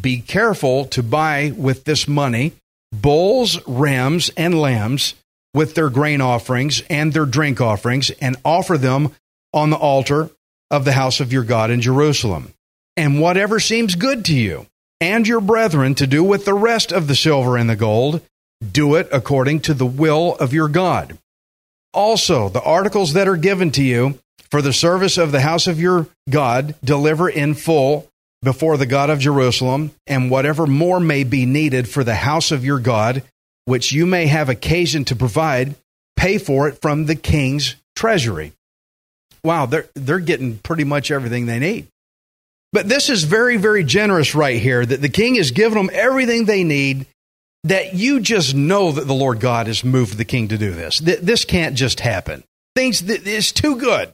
be 0.00 0.20
careful 0.20 0.86
to 0.86 1.02
buy 1.02 1.52
with 1.56 1.84
this 1.84 2.08
money 2.08 2.54
bulls, 2.92 3.64
rams, 3.66 4.30
and 4.36 4.60
lambs 4.60 5.14
with 5.54 5.74
their 5.74 5.90
grain 5.90 6.20
offerings 6.20 6.82
and 6.88 7.12
their 7.12 7.26
drink 7.26 7.60
offerings, 7.60 8.10
and 8.20 8.36
offer 8.44 8.78
them 8.78 9.12
on 9.52 9.70
the 9.70 9.76
altar 9.76 10.30
of 10.70 10.84
the 10.84 10.92
house 10.92 11.20
of 11.20 11.32
your 11.32 11.44
God 11.44 11.70
in 11.70 11.80
Jerusalem. 11.80 12.52
And 12.96 13.20
whatever 13.20 13.60
seems 13.60 13.94
good 13.94 14.24
to 14.26 14.34
you 14.34 14.66
and 15.00 15.26
your 15.26 15.40
brethren 15.40 15.94
to 15.96 16.06
do 16.06 16.22
with 16.22 16.44
the 16.44 16.54
rest 16.54 16.92
of 16.92 17.06
the 17.06 17.14
silver 17.14 17.56
and 17.56 17.68
the 17.68 17.76
gold, 17.76 18.22
do 18.70 18.94
it 18.94 19.08
according 19.12 19.60
to 19.60 19.74
the 19.74 19.86
will 19.86 20.36
of 20.36 20.52
your 20.52 20.68
God. 20.68 21.18
Also, 21.92 22.48
the 22.48 22.62
articles 22.62 23.12
that 23.12 23.28
are 23.28 23.36
given 23.36 23.70
to 23.72 23.82
you 23.82 24.18
for 24.50 24.62
the 24.62 24.72
service 24.72 25.18
of 25.18 25.32
the 25.32 25.40
house 25.40 25.66
of 25.66 25.80
your 25.80 26.06
God, 26.30 26.74
deliver 26.84 27.28
in 27.28 27.54
full 27.54 28.08
before 28.42 28.76
the 28.76 28.86
God 28.86 29.10
of 29.10 29.18
Jerusalem, 29.18 29.92
and 30.06 30.30
whatever 30.30 30.66
more 30.66 31.00
may 31.00 31.24
be 31.24 31.46
needed 31.46 31.88
for 31.88 32.04
the 32.04 32.14
house 32.14 32.50
of 32.50 32.64
your 32.64 32.78
God, 32.78 33.22
which 33.64 33.92
you 33.92 34.06
may 34.06 34.26
have 34.26 34.48
occasion 34.48 35.04
to 35.06 35.16
provide, 35.16 35.74
pay 36.16 36.38
for 36.38 36.68
it 36.68 36.80
from 36.80 37.06
the 37.06 37.16
king's 37.16 37.76
treasury. 37.94 38.52
Wow, 39.44 39.66
they're, 39.66 39.86
they're 39.94 40.18
getting 40.18 40.58
pretty 40.58 40.84
much 40.84 41.10
everything 41.10 41.46
they 41.46 41.58
need. 41.58 41.88
But 42.72 42.88
this 42.88 43.10
is 43.10 43.24
very, 43.24 43.56
very 43.56 43.84
generous 43.84 44.34
right 44.34 44.60
here 44.60 44.84
that 44.84 45.02
the 45.02 45.08
king 45.08 45.34
has 45.34 45.50
given 45.50 45.76
them 45.76 45.90
everything 45.92 46.44
they 46.44 46.64
need, 46.64 47.06
that 47.64 47.94
you 47.94 48.20
just 48.20 48.54
know 48.54 48.92
that 48.92 49.06
the 49.06 49.14
Lord 49.14 49.40
God 49.40 49.66
has 49.66 49.84
moved 49.84 50.16
the 50.16 50.24
king 50.24 50.48
to 50.48 50.58
do 50.58 50.72
this. 50.72 50.98
This 50.98 51.44
can't 51.44 51.76
just 51.76 52.00
happen. 52.00 52.44
Things, 52.74 53.02
it's 53.02 53.52
too 53.52 53.76
good. 53.76 54.12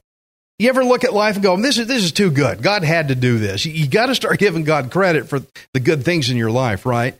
You 0.58 0.68
ever 0.70 0.84
look 0.84 1.04
at 1.04 1.12
life 1.12 1.36
and 1.36 1.42
go, 1.42 1.56
this 1.56 1.78
is, 1.78 1.86
this 1.86 2.02
is 2.02 2.10
too 2.10 2.32
good. 2.32 2.62
God 2.62 2.82
had 2.82 3.08
to 3.08 3.14
do 3.14 3.38
this. 3.38 3.64
You 3.64 3.86
got 3.86 4.06
to 4.06 4.14
start 4.16 4.40
giving 4.40 4.64
God 4.64 4.90
credit 4.90 5.28
for 5.28 5.40
the 5.72 5.80
good 5.80 6.04
things 6.04 6.30
in 6.30 6.36
your 6.36 6.50
life, 6.50 6.84
right? 6.84 7.14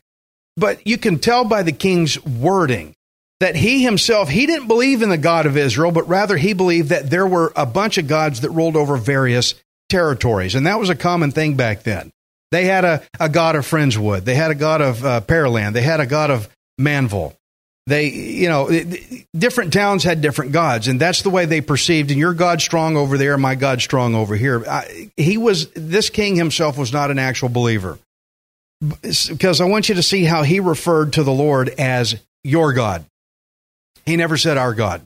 But 0.58 0.86
you 0.86 0.98
can 0.98 1.18
tell 1.18 1.44
by 1.44 1.62
the 1.62 1.72
king's 1.72 2.22
wording 2.24 2.94
that 3.40 3.54
he 3.54 3.82
himself, 3.82 4.28
he 4.28 4.46
didn't 4.46 4.66
believe 4.66 5.02
in 5.02 5.08
the 5.08 5.18
God 5.18 5.46
of 5.46 5.56
Israel, 5.56 5.92
but 5.92 6.08
rather 6.08 6.36
he 6.36 6.52
believed 6.52 6.88
that 6.88 7.08
there 7.08 7.26
were 7.26 7.52
a 7.54 7.64
bunch 7.64 7.98
of 7.98 8.08
gods 8.08 8.40
that 8.40 8.50
ruled 8.50 8.76
over 8.76 8.96
various 8.96 9.54
territories. 9.88 10.54
And 10.56 10.66
that 10.66 10.80
was 10.80 10.90
a 10.90 10.96
common 10.96 11.30
thing 11.30 11.54
back 11.54 11.84
then. 11.84 12.10
They 12.50 12.64
had 12.64 12.84
a, 12.84 13.02
a 13.20 13.28
god 13.28 13.54
of 13.56 13.64
Friendswood. 13.64 14.24
They 14.24 14.34
had 14.34 14.50
a 14.50 14.56
god 14.56 14.80
of 14.80 15.04
uh, 15.04 15.20
Pearland. 15.20 15.74
They 15.74 15.82
had 15.82 16.00
a 16.00 16.06
god 16.06 16.30
of 16.30 16.48
Manvel. 16.80 17.34
They, 17.86 18.10
you 18.10 18.48
know, 18.48 18.68
different 19.34 19.72
towns 19.72 20.04
had 20.04 20.20
different 20.20 20.52
gods, 20.52 20.88
and 20.88 21.00
that's 21.00 21.22
the 21.22 21.30
way 21.30 21.46
they 21.46 21.62
perceived. 21.62 22.10
And 22.10 22.18
your 22.18 22.34
God 22.34 22.60
strong 22.60 22.98
over 22.98 23.16
there, 23.16 23.38
my 23.38 23.54
God 23.54 23.80
strong 23.80 24.14
over 24.14 24.36
here. 24.36 24.62
I, 24.68 25.10
he 25.16 25.38
was 25.38 25.70
this 25.70 26.10
king 26.10 26.36
himself 26.36 26.76
was 26.76 26.92
not 26.92 27.10
an 27.10 27.18
actual 27.18 27.48
believer, 27.48 27.98
because 28.80 29.60
I 29.60 29.64
want 29.64 29.88
you 29.88 29.96
to 29.96 30.02
see 30.02 30.24
how 30.24 30.42
he 30.42 30.60
referred 30.60 31.14
to 31.14 31.22
the 31.22 31.32
Lord 31.32 31.68
as 31.78 32.20
your 32.44 32.72
God. 32.72 33.04
He 34.06 34.16
never 34.16 34.36
said 34.36 34.56
our 34.56 34.74
God. 34.74 35.02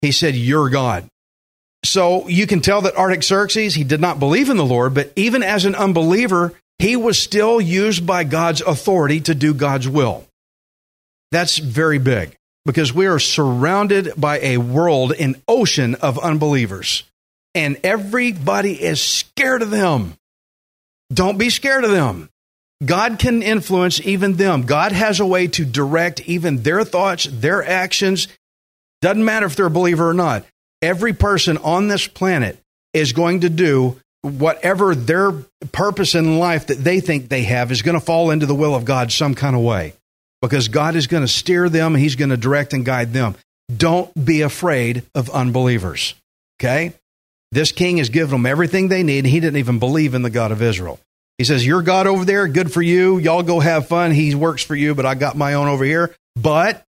He 0.00 0.12
said 0.12 0.34
your 0.34 0.70
God. 0.70 1.08
So 1.84 2.26
you 2.28 2.46
can 2.46 2.60
tell 2.60 2.82
that 2.82 2.96
Artaxerxes, 2.96 3.74
he 3.74 3.84
did 3.84 4.00
not 4.00 4.18
believe 4.18 4.50
in 4.50 4.56
the 4.56 4.64
Lord, 4.64 4.94
but 4.94 5.12
even 5.14 5.42
as 5.42 5.64
an 5.64 5.74
unbeliever, 5.74 6.54
he 6.78 6.96
was 6.96 7.18
still 7.18 7.60
used 7.60 8.06
by 8.06 8.24
God's 8.24 8.60
authority 8.60 9.20
to 9.22 9.34
do 9.34 9.54
God's 9.54 9.88
will. 9.88 10.26
That's 11.30 11.58
very 11.58 11.98
big 11.98 12.36
because 12.64 12.92
we 12.92 13.06
are 13.06 13.18
surrounded 13.18 14.12
by 14.16 14.40
a 14.40 14.58
world, 14.58 15.12
an 15.12 15.40
ocean 15.46 15.94
of 15.96 16.18
unbelievers, 16.18 17.04
and 17.54 17.78
everybody 17.84 18.82
is 18.82 19.00
scared 19.00 19.62
of 19.62 19.70
them. 19.70 20.14
Don't 21.12 21.38
be 21.38 21.50
scared 21.50 21.84
of 21.84 21.92
them. 21.92 22.28
God 22.84 23.18
can 23.18 23.42
influence 23.42 24.00
even 24.00 24.34
them. 24.34 24.62
God 24.62 24.92
has 24.92 25.20
a 25.20 25.26
way 25.26 25.46
to 25.48 25.64
direct 25.64 26.20
even 26.28 26.62
their 26.62 26.84
thoughts, 26.84 27.24
their 27.24 27.66
actions. 27.66 28.28
Doesn't 29.00 29.24
matter 29.24 29.46
if 29.46 29.56
they're 29.56 29.66
a 29.66 29.70
believer 29.70 30.08
or 30.08 30.14
not 30.14 30.44
every 30.82 31.12
person 31.12 31.56
on 31.58 31.88
this 31.88 32.06
planet 32.06 32.58
is 32.92 33.12
going 33.12 33.40
to 33.40 33.48
do 33.48 34.00
whatever 34.22 34.94
their 34.94 35.32
purpose 35.72 36.14
in 36.14 36.38
life 36.38 36.66
that 36.68 36.78
they 36.78 37.00
think 37.00 37.28
they 37.28 37.44
have 37.44 37.70
is 37.70 37.82
going 37.82 37.98
to 37.98 38.04
fall 38.04 38.30
into 38.30 38.46
the 38.46 38.54
will 38.54 38.74
of 38.74 38.84
God 38.84 39.12
some 39.12 39.34
kind 39.34 39.54
of 39.54 39.62
way 39.62 39.94
because 40.42 40.68
God 40.68 40.96
is 40.96 41.06
going 41.06 41.22
to 41.22 41.28
steer 41.28 41.68
them, 41.68 41.94
He's 41.94 42.16
going 42.16 42.30
to 42.30 42.36
direct 42.36 42.72
and 42.72 42.84
guide 42.84 43.12
them. 43.12 43.36
Don't 43.74 44.12
be 44.24 44.42
afraid 44.42 45.02
of 45.14 45.30
unbelievers. 45.30 46.14
Okay? 46.60 46.92
This 47.52 47.72
king 47.72 47.98
has 47.98 48.08
given 48.08 48.30
them 48.30 48.46
everything 48.46 48.88
they 48.88 49.02
need. 49.02 49.24
He 49.26 49.40
didn't 49.40 49.58
even 49.58 49.78
believe 49.78 50.14
in 50.14 50.22
the 50.22 50.30
God 50.30 50.52
of 50.52 50.62
Israel. 50.62 50.98
He 51.38 51.44
says, 51.44 51.66
Your 51.66 51.82
God 51.82 52.06
over 52.06 52.24
there, 52.24 52.48
good 52.48 52.72
for 52.72 52.82
you. 52.82 53.18
Y'all 53.18 53.42
go 53.42 53.60
have 53.60 53.88
fun. 53.88 54.12
He 54.12 54.34
works 54.34 54.62
for 54.62 54.74
you, 54.74 54.94
but 54.94 55.06
I 55.06 55.14
got 55.14 55.36
my 55.36 55.54
own 55.54 55.68
over 55.68 55.84
here. 55.84 56.14
But, 56.34 56.84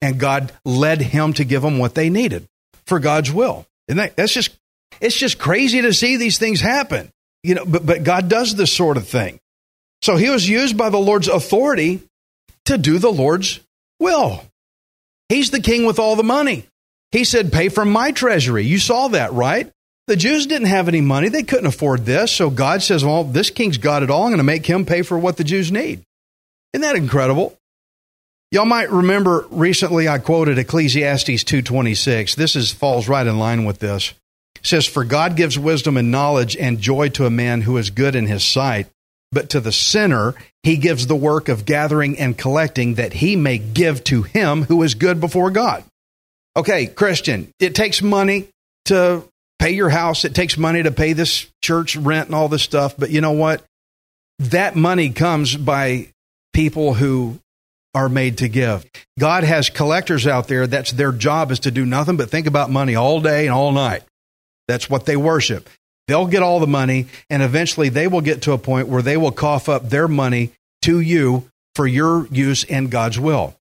and 0.00 0.18
God 0.18 0.52
led 0.64 1.00
him 1.00 1.32
to 1.34 1.44
give 1.44 1.62
them 1.62 1.78
what 1.78 1.94
they 1.94 2.10
needed 2.10 2.46
for 2.86 3.00
God's 3.00 3.32
will. 3.32 3.66
And 3.88 3.98
that, 3.98 4.16
that's 4.16 4.32
just, 4.32 4.56
it's 5.00 5.16
just 5.16 5.38
crazy 5.38 5.82
to 5.82 5.92
see 5.92 6.16
these 6.16 6.38
things 6.38 6.60
happen. 6.60 7.10
You 7.42 7.56
know, 7.56 7.64
but, 7.64 7.84
but 7.84 8.04
God 8.04 8.28
does 8.28 8.54
this 8.54 8.72
sort 8.72 8.96
of 8.96 9.08
thing. 9.08 9.40
So 10.02 10.16
he 10.16 10.30
was 10.30 10.48
used 10.48 10.76
by 10.76 10.90
the 10.90 10.98
Lord's 10.98 11.28
authority 11.28 12.02
to 12.66 12.78
do 12.78 12.98
the 12.98 13.12
Lord's 13.12 13.60
will. 13.98 14.44
He's 15.28 15.50
the 15.50 15.60
king 15.60 15.86
with 15.86 15.98
all 15.98 16.16
the 16.16 16.22
money. 16.22 16.66
He 17.10 17.24
said, 17.24 17.52
Pay 17.52 17.68
from 17.68 17.90
my 17.90 18.12
treasury. 18.12 18.64
You 18.64 18.78
saw 18.78 19.08
that, 19.08 19.32
right? 19.32 19.70
The 20.08 20.16
Jews 20.16 20.46
didn't 20.46 20.66
have 20.66 20.88
any 20.88 21.00
money. 21.00 21.28
They 21.28 21.44
couldn't 21.44 21.66
afford 21.66 22.04
this. 22.04 22.32
So 22.32 22.50
God 22.50 22.82
says, 22.82 23.04
Well, 23.04 23.24
this 23.24 23.50
king's 23.50 23.78
got 23.78 24.02
it 24.02 24.10
all. 24.10 24.24
I'm 24.24 24.30
going 24.30 24.38
to 24.38 24.44
make 24.44 24.66
him 24.66 24.84
pay 24.84 25.02
for 25.02 25.18
what 25.18 25.36
the 25.36 25.44
Jews 25.44 25.70
need. 25.70 26.02
Isn't 26.72 26.82
that 26.82 26.96
incredible? 26.96 27.56
Y'all 28.52 28.66
might 28.66 28.90
remember 28.90 29.46
recently 29.50 30.08
I 30.08 30.18
quoted 30.18 30.58
Ecclesiastes 30.58 31.44
2:26. 31.44 32.34
This 32.34 32.54
is 32.54 32.70
falls 32.70 33.08
right 33.08 33.26
in 33.26 33.38
line 33.38 33.64
with 33.64 33.78
this. 33.78 34.12
It 34.56 34.66
says 34.66 34.86
for 34.86 35.04
God 35.04 35.36
gives 35.36 35.58
wisdom 35.58 35.96
and 35.96 36.10
knowledge 36.10 36.54
and 36.56 36.78
joy 36.78 37.08
to 37.10 37.24
a 37.24 37.30
man 37.30 37.62
who 37.62 37.78
is 37.78 37.88
good 37.88 38.14
in 38.14 38.26
his 38.26 38.44
sight, 38.44 38.88
but 39.30 39.48
to 39.50 39.60
the 39.60 39.72
sinner 39.72 40.34
he 40.62 40.76
gives 40.76 41.06
the 41.06 41.16
work 41.16 41.48
of 41.48 41.64
gathering 41.64 42.18
and 42.18 42.36
collecting 42.36 42.96
that 42.96 43.14
he 43.14 43.36
may 43.36 43.56
give 43.56 44.04
to 44.04 44.22
him 44.22 44.64
who 44.64 44.82
is 44.82 44.94
good 44.94 45.18
before 45.18 45.50
God. 45.50 45.82
Okay, 46.54 46.86
Christian, 46.86 47.48
it 47.58 47.74
takes 47.74 48.02
money 48.02 48.48
to 48.84 49.24
pay 49.62 49.70
your 49.70 49.90
house, 49.90 50.24
it 50.24 50.34
takes 50.34 50.58
money 50.58 50.82
to 50.82 50.90
pay 50.90 51.12
this 51.12 51.46
church 51.62 51.94
rent 51.94 52.26
and 52.26 52.34
all 52.34 52.48
this 52.48 52.64
stuff, 52.64 52.96
but 52.98 53.10
you 53.10 53.20
know 53.20 53.30
what? 53.30 53.62
That 54.40 54.74
money 54.74 55.10
comes 55.10 55.56
by 55.56 56.08
people 56.52 56.94
who 56.94 57.38
are 57.94 58.08
made 58.08 58.38
to 58.38 58.48
give. 58.48 58.84
God 59.20 59.44
has 59.44 59.70
collectors 59.70 60.26
out 60.26 60.48
there 60.48 60.66
that's 60.66 60.90
their 60.90 61.12
job 61.12 61.52
is 61.52 61.60
to 61.60 61.70
do 61.70 61.86
nothing 61.86 62.16
but 62.16 62.28
think 62.28 62.48
about 62.48 62.70
money 62.70 62.96
all 62.96 63.20
day 63.20 63.46
and 63.46 63.54
all 63.54 63.70
night. 63.70 64.02
That's 64.66 64.90
what 64.90 65.06
they 65.06 65.16
worship. 65.16 65.70
They'll 66.08 66.26
get 66.26 66.42
all 66.42 66.58
the 66.58 66.66
money 66.66 67.06
and 67.30 67.40
eventually 67.40 67.88
they 67.88 68.08
will 68.08 68.20
get 68.20 68.42
to 68.42 68.52
a 68.52 68.58
point 68.58 68.88
where 68.88 69.02
they 69.02 69.16
will 69.16 69.30
cough 69.30 69.68
up 69.68 69.88
their 69.88 70.08
money 70.08 70.50
to 70.82 70.98
you 70.98 71.48
for 71.76 71.86
your 71.86 72.26
use 72.32 72.64
in 72.64 72.88
God's 72.88 73.20
will. 73.20 73.54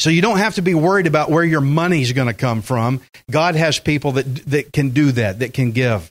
So 0.00 0.08
you 0.08 0.22
don't 0.22 0.38
have 0.38 0.54
to 0.54 0.62
be 0.62 0.72
worried 0.72 1.06
about 1.06 1.30
where 1.30 1.44
your 1.44 1.60
money's 1.60 2.12
going 2.12 2.28
to 2.28 2.34
come 2.34 2.62
from. 2.62 3.02
God 3.30 3.54
has 3.54 3.78
people 3.78 4.12
that 4.12 4.24
that 4.46 4.72
can 4.72 4.90
do 4.90 5.12
that, 5.12 5.40
that 5.40 5.52
can 5.52 5.72
give. 5.72 6.10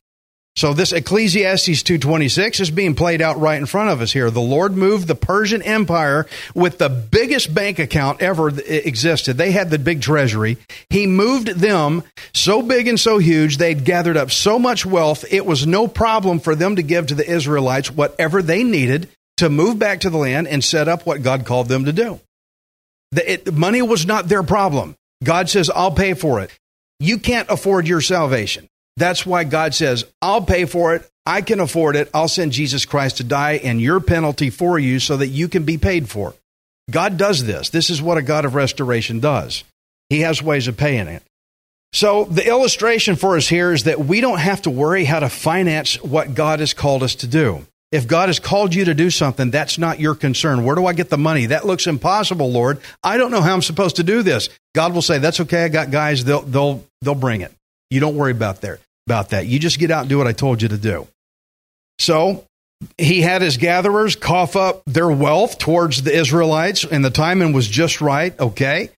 So 0.55 0.74
this 0.74 0.91
Ecclesiastes 0.91 1.81
2:26 1.81 2.60
is 2.60 2.69
being 2.69 2.93
played 2.93 3.19
out 3.19 3.39
right 3.39 3.58
in 3.58 3.65
front 3.65 3.89
of 3.89 4.01
us 4.01 4.13
here. 4.13 4.29
The 4.29 4.41
Lord 4.41 4.77
moved 4.77 5.08
the 5.08 5.15
Persian 5.15 5.63
Empire 5.63 6.27
with 6.53 6.77
the 6.77 6.89
biggest 6.89 7.51
bank 7.51 7.79
account 7.79 8.22
ever 8.22 8.50
existed. 8.50 9.38
They 9.38 9.51
had 9.51 9.72
the 9.72 9.79
big 9.79 10.03
treasury. 10.03 10.58
He 10.91 11.08
moved 11.08 11.48
them 11.48 12.03
so 12.31 12.62
big 12.62 12.88
and 12.88 13.00
so 13.00 13.17
huge, 13.17 13.58
they'd 13.58 13.86
gathered 13.86 14.17
up 14.17 14.29
so 14.29 14.60
much 14.60 14.86
wealth, 14.86 15.25
it 15.31 15.48
was 15.48 15.65
no 15.65 15.88
problem 15.88 16.39
for 16.39 16.53
them 16.53 16.75
to 16.75 16.84
give 16.84 17.08
to 17.08 17.15
the 17.15 17.27
Israelites 17.27 17.89
whatever 17.89 18.43
they 18.43 18.63
needed 18.63 19.10
to 19.38 19.50
move 19.50 19.79
back 19.79 20.01
to 20.01 20.12
the 20.12 20.17
land 20.17 20.48
and 20.48 20.63
set 20.63 20.88
up 20.88 21.08
what 21.08 21.24
God 21.24 21.46
called 21.46 21.69
them 21.69 21.86
to 21.86 21.93
do. 21.93 22.19
The, 23.11 23.33
it, 23.33 23.53
money 23.53 23.81
was 23.81 24.05
not 24.05 24.27
their 24.27 24.43
problem. 24.43 24.95
God 25.23 25.49
says, 25.49 25.69
"I'll 25.69 25.91
pay 25.91 26.13
for 26.13 26.41
it." 26.41 26.51
You 26.99 27.17
can't 27.17 27.49
afford 27.49 27.87
your 27.87 28.01
salvation. 28.01 28.67
That's 28.97 29.25
why 29.25 29.45
God 29.45 29.73
says, 29.73 30.03
I'll 30.21 30.41
pay 30.41 30.65
for 30.65 30.95
it. 30.95 31.09
I 31.25 31.41
can 31.41 31.61
afford 31.61 31.95
it. 31.95 32.09
I'll 32.13 32.27
send 32.27 32.51
Jesus 32.51 32.85
Christ 32.85 33.17
to 33.17 33.23
die 33.23 33.53
and 33.63 33.79
your 33.79 34.01
penalty 34.01 34.49
for 34.49 34.77
you 34.77 34.99
so 34.99 35.15
that 35.17 35.27
you 35.27 35.47
can 35.47 35.63
be 35.63 35.77
paid 35.77 36.09
for. 36.09 36.33
God 36.91 37.17
does 37.17 37.45
this. 37.45 37.69
This 37.69 37.89
is 37.89 38.01
what 38.01 38.17
a 38.17 38.21
God 38.21 38.43
of 38.45 38.55
restoration 38.55 39.19
does. 39.19 39.63
He 40.09 40.21
has 40.21 40.43
ways 40.43 40.67
of 40.67 40.75
paying 40.75 41.07
it. 41.07 41.23
So 41.93 42.25
the 42.25 42.47
illustration 42.47 43.15
for 43.15 43.37
us 43.37 43.47
here 43.47 43.71
is 43.71 43.85
that 43.85 43.99
we 43.99 44.21
don't 44.21 44.39
have 44.39 44.63
to 44.63 44.69
worry 44.69 45.05
how 45.05 45.19
to 45.19 45.29
finance 45.29 46.01
what 46.03 46.35
God 46.35 46.59
has 46.59 46.73
called 46.73 47.03
us 47.03 47.15
to 47.15 47.27
do. 47.27 47.65
If 47.91 48.08
God 48.08 48.29
has 48.29 48.39
called 48.39 48.75
you 48.75 48.86
to 48.86 48.93
do 48.93 49.10
something, 49.10 49.50
that's 49.50 49.77
not 49.79 50.00
your 50.00 50.13
concern. 50.13 50.63
Where 50.63 50.75
do 50.75 50.86
I 50.86 50.93
get 50.93 51.10
the 51.10 51.17
money? 51.17 51.48
That 51.48 51.65
looks 51.65 51.88
impossible, 51.88 52.51
Lord. 52.51 52.79
I 53.03 53.17
don't 53.17 53.31
know 53.31 53.41
how 53.41 53.53
I'm 53.53 53.63
supposed 53.63 53.96
to 53.96 54.03
do 54.03 54.22
this. 54.22 54.50
God 54.75 54.93
will 54.93 55.01
say, 55.01 55.17
"That's 55.17 55.39
okay. 55.39 55.63
I 55.63 55.69
got 55.69 55.89
guys. 55.89 56.24
They'll 56.24 56.41
they'll 56.41 56.84
they'll 57.01 57.15
bring 57.15 57.41
it. 57.41 57.51
You 57.89 58.00
don't 58.00 58.15
worry 58.15 58.31
about 58.31 58.62
there 58.62 58.79
about 59.08 59.29
that. 59.29 59.48
You 59.48 59.58
just 59.58 59.79
get 59.79 59.89
out 59.89 60.01
and 60.01 60.10
do 60.10 60.19
what 60.19 60.27
I 60.27 60.34
told 60.34 60.62
you 60.62 60.67
to 60.67 60.77
do. 60.77 61.08
So 61.98 62.46
he 62.98 63.22
had 63.22 63.41
his 63.41 63.58
gatherers 63.58 64.15
cough 64.15 64.55
up 64.55 64.84
their 64.86 65.10
wealth 65.10 65.58
towards 65.58 66.03
the 66.03 66.15
Israelites, 66.15 66.84
and 66.84 67.03
the 67.03 67.10
timing 67.10 67.53
was 67.53 67.67
just 67.67 68.01
right. 68.01 68.39
Okay. 68.39 68.89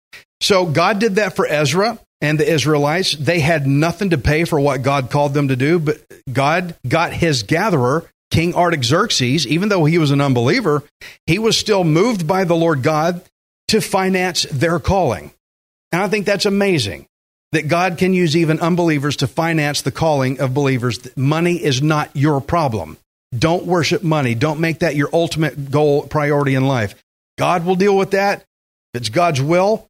So 0.42 0.66
God 0.66 1.00
did 1.00 1.16
that 1.16 1.36
for 1.36 1.46
Ezra 1.48 1.98
and 2.20 2.40
the 2.40 2.52
Israelites. 2.52 3.14
They 3.14 3.40
had 3.40 3.66
nothing 3.66 4.10
to 4.12 4.18
pay 4.18 4.44
for 4.44 4.60
what 4.60 4.82
God 4.84 5.10
called 5.10 5.34
them 5.34 5.48
to 5.48 5.56
do, 5.56 5.80
but 5.80 6.02
God 6.32 6.76
got 6.88 7.14
his 7.14 7.44
gatherer, 7.44 8.06
King 8.32 8.56
Artaxerxes, 8.56 9.46
even 9.46 9.70
though 9.70 9.86
he 9.86 9.98
was 9.98 10.12
an 10.12 10.22
unbeliever, 10.22 10.84
he 11.28 11.38
was 11.38 11.58
still 11.58 11.84
moved 11.84 12.26
by 12.26 12.46
the 12.46 12.56
Lord 12.56 12.82
God 12.82 13.22
to 13.68 13.82
finance 13.82 14.44
their 14.52 14.80
calling. 14.80 15.32
And 15.92 16.02
I 16.02 16.08
think 16.08 16.26
that's 16.26 16.46
amazing. 16.46 17.08
that 17.52 17.68
God 17.68 17.98
can 17.98 18.14
use 18.14 18.36
even 18.38 18.60
unbelievers 18.60 19.18
to 19.18 19.28
finance 19.28 19.82
the 19.82 19.92
calling 19.92 20.40
of 20.40 20.54
believers. 20.54 21.00
Money 21.18 21.62
is 21.62 21.82
not 21.82 22.10
your 22.16 22.40
problem. 22.40 22.98
Don't 23.38 23.66
worship 23.66 24.04
money. 24.04 24.36
Don't 24.36 24.60
make 24.60 24.80
that 24.80 24.96
your 24.96 25.10
ultimate 25.14 25.72
goal, 25.72 26.08
priority 26.08 26.56
in 26.56 26.66
life. 26.66 26.96
God 27.38 27.66
will 27.66 27.76
deal 27.76 27.98
with 27.98 28.12
that. 28.12 28.40
If 28.94 29.02
it's 29.02 29.10
God's 29.10 29.42
will, 29.42 29.88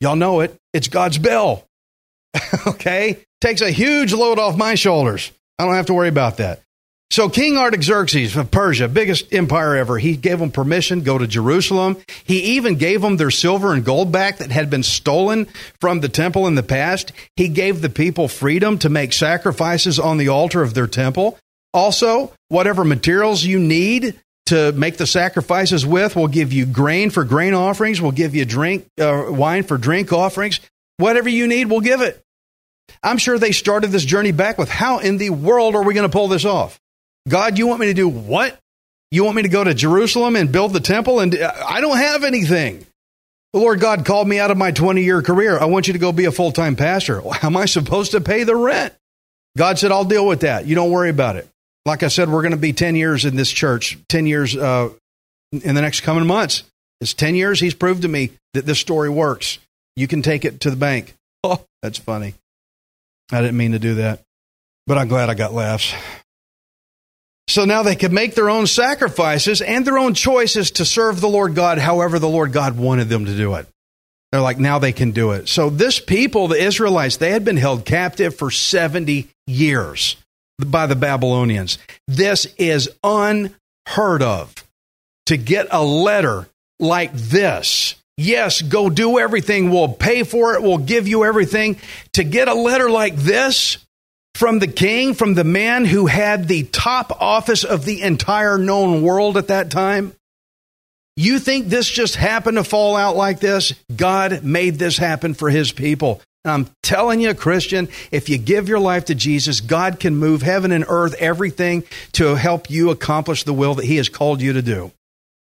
y'all 0.00 0.16
know 0.16 0.40
it. 0.40 0.54
It's 0.72 0.88
God's 0.88 1.18
bill. 1.18 1.64
okay? 2.66 3.18
Takes 3.40 3.60
a 3.60 3.70
huge 3.70 4.12
load 4.12 4.38
off 4.38 4.56
my 4.56 4.74
shoulders. 4.74 5.30
I 5.58 5.64
don't 5.64 5.74
have 5.74 5.86
to 5.86 5.94
worry 5.94 6.08
about 6.08 6.38
that. 6.38 6.60
So 7.14 7.28
King 7.28 7.56
Artaxerxes 7.56 8.34
of 8.36 8.50
Persia, 8.50 8.88
biggest 8.88 9.32
empire 9.32 9.76
ever, 9.76 9.98
he 9.98 10.16
gave 10.16 10.40
them 10.40 10.50
permission 10.50 10.98
to 10.98 11.04
go 11.04 11.16
to 11.16 11.28
Jerusalem. 11.28 11.96
He 12.24 12.56
even 12.56 12.74
gave 12.74 13.02
them 13.02 13.18
their 13.18 13.30
silver 13.30 13.72
and 13.72 13.84
gold 13.84 14.10
back 14.10 14.38
that 14.38 14.50
had 14.50 14.68
been 14.68 14.82
stolen 14.82 15.46
from 15.80 16.00
the 16.00 16.08
temple 16.08 16.48
in 16.48 16.56
the 16.56 16.64
past. 16.64 17.12
He 17.36 17.46
gave 17.46 17.80
the 17.80 17.88
people 17.88 18.26
freedom 18.26 18.78
to 18.80 18.88
make 18.88 19.12
sacrifices 19.12 20.00
on 20.00 20.16
the 20.16 20.26
altar 20.26 20.60
of 20.60 20.74
their 20.74 20.88
temple. 20.88 21.38
Also, 21.72 22.32
whatever 22.48 22.82
materials 22.82 23.44
you 23.44 23.60
need 23.60 24.18
to 24.46 24.72
make 24.72 24.96
the 24.96 25.06
sacrifices 25.06 25.86
with, 25.86 26.16
we'll 26.16 26.26
give 26.26 26.52
you 26.52 26.66
grain 26.66 27.10
for 27.10 27.22
grain 27.22 27.54
offerings, 27.54 28.00
we'll 28.00 28.10
give 28.10 28.34
you 28.34 28.44
drink 28.44 28.88
uh, 29.00 29.26
wine 29.28 29.62
for 29.62 29.78
drink 29.78 30.12
offerings. 30.12 30.58
Whatever 30.96 31.28
you 31.28 31.46
need, 31.46 31.66
we'll 31.66 31.78
give 31.78 32.00
it. 32.00 32.20
I'm 33.04 33.18
sure 33.18 33.38
they 33.38 33.52
started 33.52 33.92
this 33.92 34.04
journey 34.04 34.32
back 34.32 34.58
with 34.58 34.68
how 34.68 34.98
in 34.98 35.18
the 35.18 35.30
world 35.30 35.76
are 35.76 35.84
we 35.84 35.94
going 35.94 36.10
to 36.10 36.12
pull 36.12 36.26
this 36.26 36.44
off? 36.44 36.80
God, 37.28 37.58
you 37.58 37.66
want 37.66 37.80
me 37.80 37.86
to 37.86 37.94
do 37.94 38.08
what? 38.08 38.58
You 39.10 39.24
want 39.24 39.36
me 39.36 39.42
to 39.42 39.48
go 39.48 39.62
to 39.62 39.74
Jerusalem 39.74 40.36
and 40.36 40.50
build 40.50 40.72
the 40.72 40.80
temple? 40.80 41.20
And 41.20 41.34
I 41.36 41.80
don't 41.80 41.96
have 41.96 42.24
anything. 42.24 42.84
The 43.52 43.60
Lord 43.60 43.78
God 43.78 44.04
called 44.04 44.26
me 44.26 44.40
out 44.40 44.50
of 44.50 44.56
my 44.56 44.72
20 44.72 45.02
year 45.02 45.22
career. 45.22 45.58
I 45.58 45.66
want 45.66 45.86
you 45.86 45.92
to 45.92 45.98
go 45.98 46.10
be 46.10 46.24
a 46.24 46.32
full 46.32 46.50
time 46.50 46.74
pastor. 46.74 47.20
How 47.32 47.48
am 47.48 47.56
I 47.56 47.66
supposed 47.66 48.10
to 48.12 48.20
pay 48.20 48.44
the 48.44 48.56
rent? 48.56 48.92
God 49.56 49.78
said, 49.78 49.92
I'll 49.92 50.04
deal 50.04 50.26
with 50.26 50.40
that. 50.40 50.66
You 50.66 50.74
don't 50.74 50.90
worry 50.90 51.10
about 51.10 51.36
it. 51.36 51.48
Like 51.86 52.02
I 52.02 52.08
said, 52.08 52.28
we're 52.28 52.42
going 52.42 52.52
to 52.52 52.58
be 52.58 52.72
10 52.72 52.96
years 52.96 53.24
in 53.24 53.36
this 53.36 53.50
church, 53.50 53.98
10 54.08 54.26
years 54.26 54.56
uh, 54.56 54.88
in 55.52 55.74
the 55.74 55.82
next 55.82 56.00
coming 56.00 56.26
months. 56.26 56.64
It's 57.00 57.14
10 57.14 57.34
years. 57.34 57.60
He's 57.60 57.74
proved 57.74 58.02
to 58.02 58.08
me 58.08 58.30
that 58.54 58.66
this 58.66 58.80
story 58.80 59.10
works. 59.10 59.58
You 59.94 60.08
can 60.08 60.22
take 60.22 60.44
it 60.44 60.60
to 60.60 60.70
the 60.70 60.76
bank. 60.76 61.14
Oh, 61.46 61.62
that's 61.82 61.98
funny. 61.98 62.32
I 63.30 63.42
didn't 63.42 63.58
mean 63.58 63.72
to 63.72 63.78
do 63.78 63.96
that, 63.96 64.22
but 64.86 64.96
I'm 64.96 65.08
glad 65.08 65.28
I 65.28 65.34
got 65.34 65.52
laughs. 65.52 65.92
So 67.48 67.64
now 67.64 67.82
they 67.82 67.96
could 67.96 68.12
make 68.12 68.34
their 68.34 68.50
own 68.50 68.66
sacrifices 68.66 69.60
and 69.60 69.86
their 69.86 69.98
own 69.98 70.14
choices 70.14 70.72
to 70.72 70.84
serve 70.84 71.20
the 71.20 71.28
Lord 71.28 71.54
God 71.54 71.78
however 71.78 72.18
the 72.18 72.28
Lord 72.28 72.52
God 72.52 72.76
wanted 72.76 73.08
them 73.08 73.26
to 73.26 73.36
do 73.36 73.54
it. 73.54 73.66
They're 74.32 74.40
like, 74.40 74.58
now 74.58 74.80
they 74.80 74.92
can 74.92 75.12
do 75.12 75.30
it. 75.30 75.48
So 75.48 75.70
this 75.70 76.00
people, 76.00 76.48
the 76.48 76.60
Israelites, 76.60 77.18
they 77.18 77.30
had 77.30 77.44
been 77.44 77.56
held 77.56 77.84
captive 77.84 78.34
for 78.34 78.50
70 78.50 79.28
years 79.46 80.16
by 80.58 80.86
the 80.86 80.96
Babylonians. 80.96 81.78
This 82.08 82.46
is 82.58 82.90
unheard 83.04 84.22
of. 84.22 84.52
To 85.26 85.36
get 85.36 85.68
a 85.70 85.84
letter 85.84 86.48
like 86.80 87.12
this, 87.12 87.94
yes, 88.16 88.60
go 88.60 88.90
do 88.90 89.18
everything. 89.18 89.70
We'll 89.70 89.88
pay 89.88 90.22
for 90.22 90.54
it. 90.54 90.62
We'll 90.62 90.78
give 90.78 91.06
you 91.06 91.24
everything. 91.24 91.78
To 92.14 92.24
get 92.24 92.48
a 92.48 92.54
letter 92.54 92.90
like 92.90 93.16
this, 93.16 93.78
from 94.34 94.58
the 94.58 94.66
king, 94.66 95.14
from 95.14 95.34
the 95.34 95.44
man 95.44 95.84
who 95.84 96.06
had 96.06 96.48
the 96.48 96.64
top 96.64 97.20
office 97.20 97.64
of 97.64 97.84
the 97.84 98.02
entire 98.02 98.58
known 98.58 99.02
world 99.02 99.36
at 99.36 99.48
that 99.48 99.70
time? 99.70 100.14
You 101.16 101.38
think 101.38 101.68
this 101.68 101.88
just 101.88 102.16
happened 102.16 102.56
to 102.56 102.64
fall 102.64 102.96
out 102.96 103.16
like 103.16 103.38
this? 103.38 103.72
God 103.94 104.42
made 104.42 104.78
this 104.78 104.96
happen 104.96 105.34
for 105.34 105.48
his 105.48 105.70
people. 105.70 106.20
I'm 106.44 106.68
telling 106.82 107.20
you, 107.20 107.32
Christian, 107.34 107.88
if 108.10 108.28
you 108.28 108.36
give 108.36 108.68
your 108.68 108.80
life 108.80 109.06
to 109.06 109.14
Jesus, 109.14 109.60
God 109.60 109.98
can 109.98 110.16
move 110.16 110.42
heaven 110.42 110.72
and 110.72 110.84
earth, 110.88 111.14
everything 111.18 111.84
to 112.12 112.34
help 112.34 112.68
you 112.68 112.90
accomplish 112.90 113.44
the 113.44 113.54
will 113.54 113.76
that 113.76 113.86
he 113.86 113.96
has 113.96 114.08
called 114.08 114.42
you 114.42 114.52
to 114.54 114.60
do. 114.62 114.90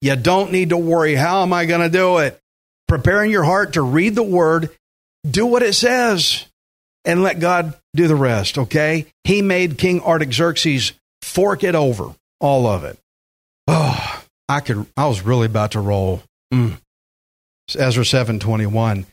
You 0.02 0.16
don't 0.16 0.52
need 0.52 0.70
to 0.70 0.78
worry, 0.78 1.16
how 1.16 1.42
am 1.42 1.54
I 1.54 1.66
going 1.66 1.82
to 1.82 1.90
do 1.90 2.18
it? 2.18 2.38
Preparing 2.88 3.32
your 3.32 3.44
heart 3.44 3.74
to 3.74 3.82
read 3.82 4.16
the 4.16 4.22
word, 4.22 4.70
do 5.28 5.46
what 5.46 5.64
it 5.64 5.74
says 5.74 6.46
and 7.06 7.24
let 7.24 7.40
God 7.40 7.74
do 7.96 8.08
the 8.08 8.16
rest, 8.16 8.58
okay? 8.58 9.08
He 9.24 9.42
made 9.42 9.78
King 9.78 10.02
Artaxerxes 10.02 10.94
fork 11.22 11.64
it 11.64 11.76
over, 11.76 12.14
all 12.40 12.68
of 12.68 12.84
it. 12.84 12.98
Oh, 13.68 14.24
I 14.50 14.60
could 14.60 14.86
I 14.98 15.08
was 15.08 15.22
really 15.22 15.46
about 15.46 15.72
to 15.72 15.80
roll. 15.80 16.24
Mm. 16.54 16.78
Ezra 17.76 18.04
7:21. 18.04 19.06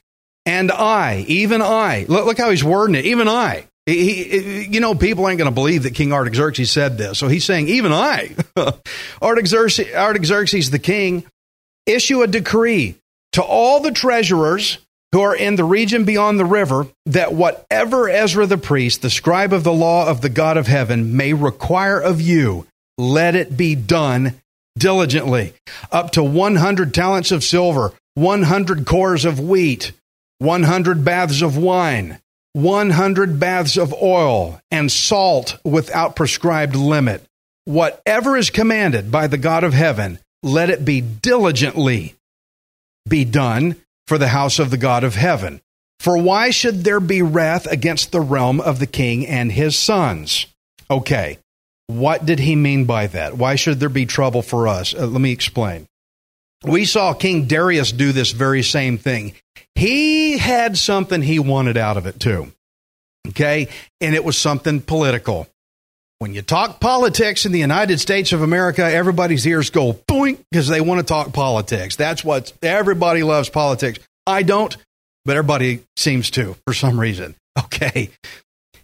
And 0.47 0.73
I, 0.73 1.25
even 1.29 1.61
I, 1.61 2.07
look, 2.09 2.27
look 2.27 2.39
how 2.39 2.51
he's 2.51 2.65
wording 2.65 2.97
it, 2.97 3.05
even 3.05 3.29
I. 3.29 3.67
He, 3.87 4.25
he, 4.25 4.65
you 4.65 4.81
know, 4.81 4.95
people 4.95 5.29
ain't 5.29 5.39
going 5.39 5.51
to 5.51 5.55
believe 5.55 5.83
that 5.83 5.95
King 5.95 6.13
Artaxerxes 6.13 6.71
said 6.71 6.97
this. 6.97 7.19
So 7.19 7.29
he's 7.29 7.45
saying, 7.45 7.69
even 7.69 7.93
I, 7.93 8.35
Artaxerxes, 9.23 9.95
Artaxerxes 9.95 10.71
the 10.71 10.79
king, 10.79 11.25
issue 11.87 12.23
a 12.23 12.27
decree 12.27 12.97
to 13.33 13.43
all 13.43 13.81
the 13.81 13.91
treasurers 13.91 14.79
who 15.13 15.21
are 15.21 15.35
in 15.35 15.57
the 15.57 15.65
region 15.65 16.05
beyond 16.05 16.39
the 16.39 16.45
river, 16.45 16.87
that 17.07 17.33
whatever 17.33 18.09
Ezra 18.09 18.47
the 18.47 18.59
priest, 18.59 19.03
the 19.03 19.11
scribe 19.11 19.53
of 19.53 19.65
the 19.65 19.73
law 19.73 20.09
of 20.09 20.21
the 20.21 20.29
God 20.29 20.57
of 20.57 20.67
heaven, 20.67 21.17
may 21.17 21.33
require 21.33 21.99
of 21.99 22.21
you, 22.21 22.67
let 22.97 23.35
it 23.35 23.57
be 23.57 23.75
done 23.75 24.41
diligently. 24.79 25.53
Up 25.91 26.13
to 26.13 26.23
100 26.23 26.95
talents 26.95 27.33
of 27.33 27.43
silver, 27.43 27.93
100 28.15 28.85
kors 28.85 29.25
of 29.25 29.41
wheat, 29.41 29.93
100 30.39 31.05
baths 31.05 31.43
of 31.43 31.57
wine, 31.57 32.19
100 32.53 33.41
baths 33.41 33.77
of 33.77 33.93
oil, 33.95 34.61
and 34.71 34.91
salt 34.91 35.59
without 35.65 36.17
prescribed 36.17 36.77
limit. 36.77 37.25
Whatever 37.65 38.37
is 38.37 38.51
commanded 38.51 39.11
by 39.11 39.27
the 39.27 39.39
God 39.39 39.65
of 39.65 39.75
heaven, 39.75 40.19
let 40.43 40.71
it 40.71 40.85
be 40.85 41.01
diligently 41.01 42.15
be 43.09 43.25
done 43.25 43.77
for 44.11 44.19
the 44.19 44.27
house 44.27 44.59
of 44.59 44.73
the 44.73 44.77
God 44.77 45.05
of 45.05 45.15
heaven. 45.15 45.61
For 46.01 46.19
why 46.19 46.51
should 46.51 46.83
there 46.83 46.99
be 46.99 47.23
wrath 47.23 47.67
against 47.71 48.11
the 48.11 48.21
realm 48.21 48.61
of 48.61 48.81
the 48.81 48.87
king 48.89 49.25
and 49.25 49.53
his 49.53 49.79
sons? 49.79 50.47
Okay, 50.91 51.39
what 51.87 52.27
did 52.27 52.41
he 52.41 52.57
mean 52.57 52.87
by 52.87 53.07
that? 53.07 53.37
Why 53.37 53.55
should 53.55 53.79
there 53.79 53.89
be 53.89 54.07
trouble 54.07 54.43
for 54.43 54.67
us? 54.67 54.95
Uh, 54.95 55.07
let 55.07 55.21
me 55.21 55.31
explain. 55.31 55.87
We 56.65 56.87
saw 56.87 57.15
King 57.15 57.45
Darius 57.45 57.93
do 57.93 58.11
this 58.11 58.33
very 58.33 58.65
same 58.65 58.99
thing. 58.99 59.35
He 59.77 60.39
had 60.39 60.77
something 60.77 61.23
he 61.23 61.39
wanted 61.39 61.77
out 61.77 61.97
of 61.97 62.09
it 62.09 62.19
too. 62.19 62.51
Okay, 63.29 63.69
and 64.01 64.17
it 64.17 64.25
was 64.25 64.37
something 64.37 64.81
political. 64.81 65.47
When 66.21 66.35
you 66.35 66.43
talk 66.43 66.81
politics 66.81 67.47
in 67.47 67.53
the 67.53 67.59
United 67.59 67.99
States 67.99 68.33
of 68.33 68.43
America, 68.43 68.85
everybody's 68.85 69.47
ears 69.47 69.71
go 69.71 69.95
boink 69.95 70.39
because 70.51 70.69
they 70.69 70.83
want 70.83 71.01
to 71.01 71.07
talk 71.07 71.33
politics. 71.33 71.97
That's 71.97 72.23
what 72.23 72.53
everybody 72.63 73.23
loves 73.23 73.49
politics. 73.49 74.01
I 74.27 74.43
don't, 74.43 74.77
but 75.25 75.39
everybody 75.39 75.81
seems 75.97 76.31
to 76.33 76.57
for 76.67 76.75
some 76.75 77.01
reason. 77.01 77.35
Okay. 77.59 78.11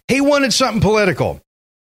He 0.07 0.19
wanted 0.19 0.51
something 0.53 0.81
political. 0.81 1.41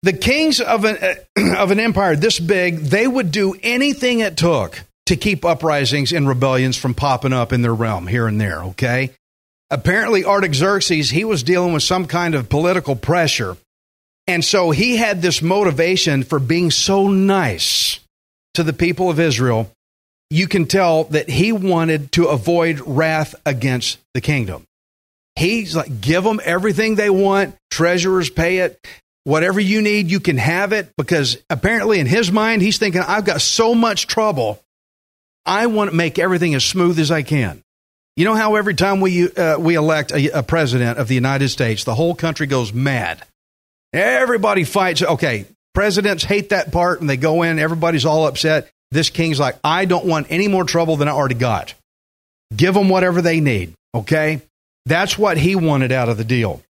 The 0.02 0.12
kings 0.12 0.60
of 0.60 0.84
an, 0.84 0.96
uh, 0.96 1.54
of 1.62 1.70
an 1.70 1.80
empire 1.80 2.14
this 2.14 2.38
big, 2.38 2.76
they 2.76 3.06
would 3.06 3.32
do 3.32 3.56
anything 3.62 4.20
it 4.20 4.36
took 4.36 4.80
to 5.06 5.16
keep 5.16 5.44
uprisings 5.44 6.12
and 6.12 6.28
rebellions 6.28 6.76
from 6.76 6.94
popping 6.94 7.32
up 7.32 7.52
in 7.52 7.62
their 7.62 7.74
realm 7.74 8.06
here 8.06 8.26
and 8.26 8.40
there, 8.40 8.62
okay? 8.62 9.10
Apparently, 9.70 10.24
Artaxerxes, 10.24 11.10
he 11.10 11.24
was 11.24 11.42
dealing 11.42 11.72
with 11.72 11.82
some 11.82 12.06
kind 12.06 12.34
of 12.34 12.48
political 12.48 12.94
pressure 12.94 13.56
and 14.28 14.44
so 14.44 14.70
he 14.70 14.98
had 14.98 15.22
this 15.22 15.40
motivation 15.40 16.22
for 16.22 16.38
being 16.38 16.70
so 16.70 17.08
nice 17.08 17.98
to 18.54 18.62
the 18.62 18.74
people 18.74 19.08
of 19.08 19.18
Israel. 19.18 19.72
You 20.30 20.46
can 20.46 20.66
tell 20.66 21.04
that 21.04 21.30
he 21.30 21.50
wanted 21.50 22.12
to 22.12 22.26
avoid 22.26 22.80
wrath 22.80 23.34
against 23.46 23.98
the 24.12 24.20
kingdom. 24.20 24.64
He's 25.34 25.74
like, 25.74 26.02
give 26.02 26.24
them 26.24 26.40
everything 26.44 26.96
they 26.96 27.08
want, 27.08 27.56
treasurers 27.70 28.28
pay 28.28 28.58
it, 28.58 28.78
whatever 29.24 29.60
you 29.60 29.80
need, 29.80 30.10
you 30.10 30.20
can 30.20 30.36
have 30.36 30.74
it. 30.74 30.92
Because 30.98 31.38
apparently, 31.48 31.98
in 31.98 32.06
his 32.06 32.30
mind, 32.30 32.60
he's 32.60 32.76
thinking, 32.76 33.00
I've 33.00 33.24
got 33.24 33.40
so 33.40 33.74
much 33.74 34.06
trouble. 34.06 34.60
I 35.46 35.68
want 35.68 35.88
to 35.88 35.96
make 35.96 36.18
everything 36.18 36.54
as 36.54 36.64
smooth 36.64 36.98
as 36.98 37.10
I 37.10 37.22
can. 37.22 37.62
You 38.16 38.26
know 38.26 38.34
how 38.34 38.56
every 38.56 38.74
time 38.74 39.00
we, 39.00 39.32
uh, 39.32 39.58
we 39.58 39.76
elect 39.76 40.12
a, 40.12 40.40
a 40.40 40.42
president 40.42 40.98
of 40.98 41.08
the 41.08 41.14
United 41.14 41.48
States, 41.48 41.84
the 41.84 41.94
whole 41.94 42.14
country 42.14 42.46
goes 42.46 42.74
mad 42.74 43.24
Everybody 43.92 44.64
fights. 44.64 45.02
Okay, 45.02 45.46
presidents 45.74 46.24
hate 46.24 46.50
that 46.50 46.72
part 46.72 47.00
and 47.00 47.08
they 47.08 47.16
go 47.16 47.42
in, 47.42 47.58
everybody's 47.58 48.04
all 48.04 48.26
upset. 48.26 48.70
This 48.90 49.10
king's 49.10 49.38
like, 49.38 49.56
I 49.62 49.84
don't 49.84 50.06
want 50.06 50.28
any 50.30 50.48
more 50.48 50.64
trouble 50.64 50.96
than 50.96 51.08
I 51.08 51.12
already 51.12 51.34
got. 51.34 51.74
Give 52.54 52.74
them 52.74 52.88
whatever 52.88 53.20
they 53.20 53.40
need, 53.40 53.74
okay? 53.94 54.40
That's 54.86 55.18
what 55.18 55.36
he 55.36 55.54
wanted 55.54 55.92
out 55.92 56.08
of 56.08 56.16
the 56.16 56.24
deal. 56.24 56.62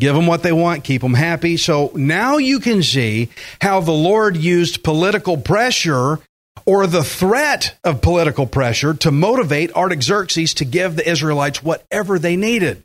Give 0.00 0.14
them 0.14 0.26
what 0.26 0.42
they 0.42 0.52
want, 0.52 0.84
keep 0.84 1.02
them 1.02 1.14
happy. 1.14 1.56
So 1.56 1.92
now 1.94 2.38
you 2.38 2.58
can 2.58 2.82
see 2.82 3.28
how 3.60 3.80
the 3.80 3.92
Lord 3.92 4.36
used 4.36 4.82
political 4.82 5.36
pressure 5.36 6.18
or 6.66 6.86
the 6.86 7.04
threat 7.04 7.76
of 7.84 8.00
political 8.00 8.46
pressure 8.46 8.94
to 8.94 9.10
motivate 9.10 9.72
Artaxerxes 9.74 10.54
to 10.54 10.64
give 10.64 10.96
the 10.96 11.08
Israelites 11.08 11.62
whatever 11.62 12.18
they 12.18 12.36
needed. 12.36 12.82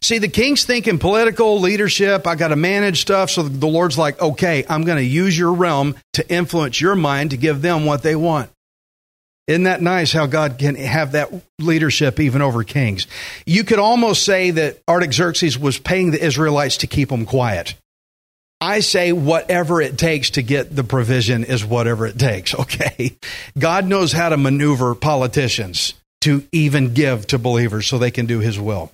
See, 0.00 0.18
the 0.18 0.28
king's 0.28 0.64
thinking 0.64 0.98
political 0.98 1.60
leadership. 1.60 2.26
I 2.26 2.34
got 2.34 2.48
to 2.48 2.56
manage 2.56 3.00
stuff. 3.00 3.30
So 3.30 3.42
the 3.42 3.66
Lord's 3.66 3.96
like, 3.96 4.20
okay, 4.20 4.64
I'm 4.68 4.84
going 4.84 4.98
to 4.98 5.04
use 5.04 5.36
your 5.36 5.52
realm 5.52 5.94
to 6.14 6.28
influence 6.30 6.80
your 6.80 6.94
mind 6.94 7.30
to 7.30 7.36
give 7.36 7.62
them 7.62 7.84
what 7.84 8.02
they 8.02 8.16
want. 8.16 8.50
Isn't 9.46 9.64
that 9.64 9.82
nice 9.82 10.10
how 10.12 10.26
God 10.26 10.58
can 10.58 10.74
have 10.74 11.12
that 11.12 11.30
leadership 11.58 12.18
even 12.18 12.40
over 12.40 12.64
kings? 12.64 13.06
You 13.44 13.64
could 13.64 13.78
almost 13.78 14.24
say 14.24 14.50
that 14.52 14.78
Artaxerxes 14.88 15.58
was 15.58 15.78
paying 15.78 16.10
the 16.10 16.24
Israelites 16.24 16.78
to 16.78 16.86
keep 16.86 17.10
them 17.10 17.26
quiet. 17.26 17.74
I 18.60 18.80
say 18.80 19.12
whatever 19.12 19.82
it 19.82 19.98
takes 19.98 20.30
to 20.30 20.42
get 20.42 20.74
the 20.74 20.84
provision 20.84 21.44
is 21.44 21.64
whatever 21.64 22.06
it 22.06 22.18
takes, 22.18 22.54
okay? 22.58 23.16
God 23.58 23.86
knows 23.86 24.12
how 24.12 24.30
to 24.30 24.38
maneuver 24.38 24.94
politicians 24.94 25.92
to 26.22 26.42
even 26.52 26.94
give 26.94 27.26
to 27.26 27.38
believers 27.38 27.86
so 27.86 27.98
they 27.98 28.10
can 28.10 28.24
do 28.24 28.40
his 28.40 28.58
will. 28.58 28.90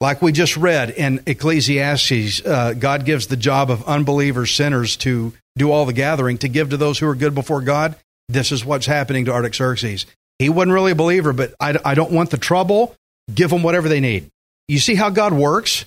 Like 0.00 0.22
we 0.22 0.30
just 0.30 0.56
read 0.56 0.90
in 0.90 1.22
Ecclesiastes, 1.26 2.44
uh, 2.46 2.74
God 2.74 3.04
gives 3.04 3.26
the 3.26 3.36
job 3.36 3.70
of 3.70 3.86
unbelievers, 3.88 4.52
sinners, 4.52 4.96
to 4.98 5.32
do 5.56 5.72
all 5.72 5.86
the 5.86 5.92
gathering, 5.92 6.38
to 6.38 6.48
give 6.48 6.70
to 6.70 6.76
those 6.76 6.98
who 6.98 7.08
are 7.08 7.16
good 7.16 7.34
before 7.34 7.60
God. 7.60 7.96
This 8.28 8.52
is 8.52 8.64
what's 8.64 8.86
happening 8.86 9.24
to 9.24 9.32
Artaxerxes. 9.32 10.06
He 10.38 10.48
wasn't 10.48 10.72
really 10.72 10.92
a 10.92 10.96
believer, 10.96 11.32
but 11.32 11.54
I, 11.58 11.78
I 11.84 11.94
don't 11.94 12.12
want 12.12 12.30
the 12.30 12.38
trouble. 12.38 12.94
Give 13.32 13.50
them 13.50 13.62
whatever 13.62 13.88
they 13.88 14.00
need. 14.00 14.30
You 14.68 14.78
see 14.78 14.94
how 14.94 15.10
God 15.10 15.32
works? 15.32 15.84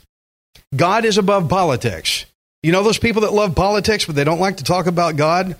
God 0.75 1.05
is 1.05 1.17
above 1.17 1.49
politics. 1.49 2.25
You 2.63 2.71
know 2.71 2.83
those 2.83 2.99
people 2.99 3.21
that 3.21 3.33
love 3.33 3.55
politics, 3.55 4.05
but 4.05 4.15
they 4.15 4.23
don't 4.23 4.39
like 4.39 4.57
to 4.57 4.63
talk 4.63 4.87
about 4.87 5.15
God? 5.15 5.55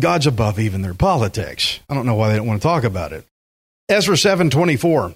God's 0.00 0.26
above 0.26 0.58
even 0.58 0.82
their 0.82 0.94
politics. 0.94 1.80
I 1.88 1.94
don't 1.94 2.06
know 2.06 2.14
why 2.14 2.30
they 2.30 2.36
don't 2.36 2.46
want 2.46 2.62
to 2.62 2.66
talk 2.66 2.84
about 2.84 3.12
it. 3.12 3.26
Ezra 3.88 4.16
7:24. 4.16 5.14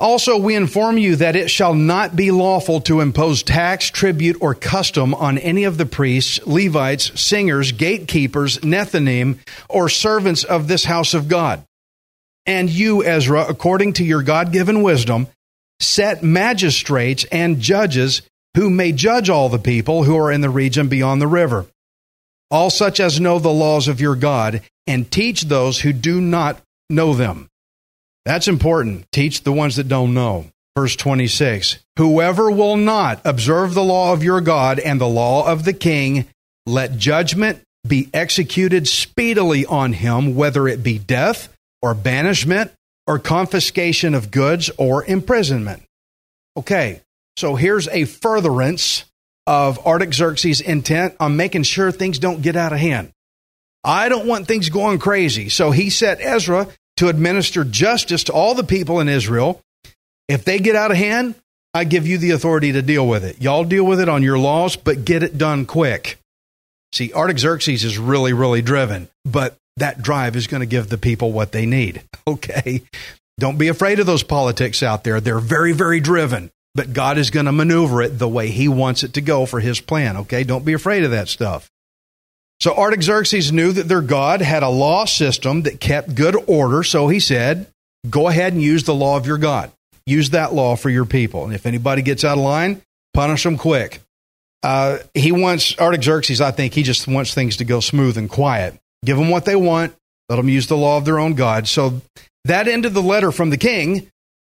Also 0.00 0.38
we 0.38 0.56
inform 0.56 0.96
you 0.96 1.16
that 1.16 1.36
it 1.36 1.50
shall 1.50 1.74
not 1.74 2.16
be 2.16 2.30
lawful 2.30 2.80
to 2.80 3.00
impose 3.00 3.42
tax, 3.42 3.90
tribute 3.90 4.38
or 4.40 4.54
custom 4.54 5.14
on 5.14 5.36
any 5.36 5.64
of 5.64 5.76
the 5.76 5.84
priests, 5.84 6.40
Levites, 6.46 7.20
singers, 7.20 7.72
gatekeepers, 7.72 8.60
Nethinim, 8.60 9.38
or 9.68 9.90
servants 9.90 10.42
of 10.42 10.68
this 10.68 10.84
house 10.84 11.12
of 11.12 11.28
God. 11.28 11.62
And 12.46 12.70
you, 12.70 13.04
Ezra, 13.04 13.44
according 13.46 13.92
to 13.94 14.04
your 14.04 14.22
God-given 14.22 14.82
wisdom, 14.82 15.28
set 15.80 16.22
magistrates 16.22 17.24
and 17.24 17.60
judges 17.60 18.22
who 18.56 18.70
may 18.70 18.92
judge 18.92 19.28
all 19.28 19.50
the 19.50 19.58
people 19.58 20.04
who 20.04 20.16
are 20.16 20.32
in 20.32 20.40
the 20.40 20.48
region 20.48 20.88
beyond 20.88 21.20
the 21.20 21.26
river, 21.26 21.66
all 22.50 22.70
such 22.70 23.00
as 23.00 23.20
know 23.20 23.38
the 23.38 23.50
laws 23.50 23.86
of 23.86 24.00
your 24.00 24.16
God, 24.16 24.62
and 24.86 25.10
teach 25.10 25.42
those 25.42 25.80
who 25.82 25.92
do 25.92 26.22
not 26.22 26.58
know 26.88 27.12
them. 27.12 27.49
That's 28.24 28.48
important. 28.48 29.10
Teach 29.12 29.42
the 29.42 29.52
ones 29.52 29.76
that 29.76 29.88
don't 29.88 30.14
know. 30.14 30.46
Verse 30.76 30.96
26 30.96 31.78
Whoever 31.96 32.50
will 32.50 32.76
not 32.76 33.20
observe 33.24 33.74
the 33.74 33.82
law 33.82 34.12
of 34.12 34.22
your 34.22 34.40
God 34.40 34.78
and 34.78 35.00
the 35.00 35.08
law 35.08 35.50
of 35.50 35.64
the 35.64 35.72
king, 35.72 36.26
let 36.66 36.96
judgment 36.96 37.62
be 37.86 38.08
executed 38.12 38.86
speedily 38.86 39.66
on 39.66 39.92
him, 39.92 40.34
whether 40.36 40.68
it 40.68 40.82
be 40.82 40.98
death 40.98 41.48
or 41.82 41.94
banishment 41.94 42.70
or 43.06 43.18
confiscation 43.18 44.14
of 44.14 44.30
goods 44.30 44.70
or 44.76 45.04
imprisonment. 45.04 45.82
Okay, 46.56 47.00
so 47.36 47.56
here's 47.56 47.88
a 47.88 48.04
furtherance 48.04 49.04
of 49.46 49.84
Artaxerxes' 49.86 50.60
intent 50.60 51.16
on 51.18 51.36
making 51.36 51.62
sure 51.64 51.90
things 51.90 52.18
don't 52.18 52.42
get 52.42 52.56
out 52.56 52.72
of 52.72 52.78
hand. 52.78 53.10
I 53.82 54.08
don't 54.08 54.26
want 54.26 54.46
things 54.46 54.68
going 54.68 54.98
crazy. 54.98 55.48
So 55.48 55.70
he 55.70 55.90
set 55.90 56.20
Ezra 56.20 56.68
to 57.00 57.08
administer 57.08 57.64
justice 57.64 58.24
to 58.24 58.32
all 58.32 58.54
the 58.54 58.64
people 58.64 59.00
in 59.00 59.08
Israel. 59.08 59.60
If 60.28 60.44
they 60.44 60.58
get 60.58 60.76
out 60.76 60.90
of 60.90 60.96
hand, 60.96 61.34
I 61.74 61.84
give 61.84 62.06
you 62.06 62.18
the 62.18 62.30
authority 62.30 62.72
to 62.72 62.82
deal 62.82 63.06
with 63.06 63.24
it. 63.24 63.42
Y'all 63.42 63.64
deal 63.64 63.84
with 63.84 64.00
it 64.00 64.08
on 64.08 64.22
your 64.22 64.38
laws, 64.38 64.76
but 64.76 65.04
get 65.04 65.22
it 65.22 65.36
done 65.36 65.66
quick. 65.66 66.18
See, 66.92 67.12
Artaxerxes 67.12 67.84
is 67.84 67.98
really, 67.98 68.32
really 68.32 68.62
driven, 68.62 69.08
but 69.24 69.56
that 69.76 70.02
drive 70.02 70.36
is 70.36 70.46
going 70.46 70.60
to 70.60 70.66
give 70.66 70.88
the 70.88 70.98
people 70.98 71.32
what 71.32 71.52
they 71.52 71.66
need. 71.66 72.02
Okay. 72.26 72.82
Don't 73.40 73.58
be 73.58 73.68
afraid 73.68 73.98
of 73.98 74.06
those 74.06 74.22
politics 74.22 74.84
out 74.84 75.02
there. 75.02 75.20
They're 75.20 75.40
very, 75.40 75.72
very 75.72 75.98
driven 75.98 76.50
but 76.74 76.92
God 76.92 77.18
is 77.18 77.30
going 77.30 77.46
to 77.46 77.52
maneuver 77.52 78.02
it 78.02 78.18
the 78.18 78.28
way 78.28 78.48
He 78.48 78.68
wants 78.68 79.02
it 79.02 79.14
to 79.14 79.20
go 79.20 79.46
for 79.46 79.60
His 79.60 79.80
plan. 79.80 80.16
Okay, 80.18 80.44
don't 80.44 80.64
be 80.64 80.72
afraid 80.72 81.04
of 81.04 81.10
that 81.10 81.28
stuff. 81.28 81.70
So 82.60 82.74
Artaxerxes 82.76 83.52
knew 83.52 83.72
that 83.72 83.88
their 83.88 84.02
God 84.02 84.42
had 84.42 84.62
a 84.62 84.68
law 84.68 85.06
system 85.06 85.62
that 85.62 85.80
kept 85.80 86.14
good 86.14 86.36
order, 86.46 86.82
so 86.82 87.08
he 87.08 87.20
said, 87.20 87.66
Go 88.08 88.28
ahead 88.28 88.52
and 88.52 88.62
use 88.62 88.84
the 88.84 88.94
law 88.94 89.16
of 89.16 89.26
your 89.26 89.38
God. 89.38 89.70
Use 90.06 90.30
that 90.30 90.54
law 90.54 90.76
for 90.76 90.88
your 90.88 91.04
people. 91.04 91.44
And 91.44 91.54
if 91.54 91.66
anybody 91.66 92.02
gets 92.02 92.24
out 92.24 92.38
of 92.38 92.44
line, 92.44 92.82
punish 93.12 93.42
them 93.42 93.58
quick. 93.58 94.00
Uh, 94.62 94.98
he 95.14 95.32
wants, 95.32 95.78
Artaxerxes, 95.78 96.40
I 96.40 96.50
think, 96.50 96.74
he 96.74 96.82
just 96.82 97.06
wants 97.06 97.34
things 97.34 97.58
to 97.58 97.64
go 97.64 97.80
smooth 97.80 98.16
and 98.16 98.28
quiet. 98.28 98.74
Give 99.04 99.16
them 99.16 99.30
what 99.30 99.44
they 99.44 99.56
want, 99.56 99.94
let 100.28 100.36
them 100.36 100.48
use 100.48 100.66
the 100.66 100.76
law 100.76 100.98
of 100.98 101.04
their 101.04 101.18
own 101.18 101.34
God. 101.34 101.66
So 101.66 102.00
that 102.44 102.68
ended 102.68 102.94
the 102.94 103.02
letter 103.02 103.32
from 103.32 103.50
the 103.50 103.56
king. 103.56 104.10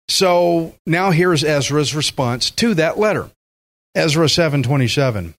So 0.09 0.75
now 0.87 1.11
here's 1.11 1.43
Ezra's 1.43 1.95
response 1.95 2.51
to 2.53 2.75
that 2.75 2.99
letter. 2.99 3.31
Ezra 3.95 4.27
7:27. 4.29 5.35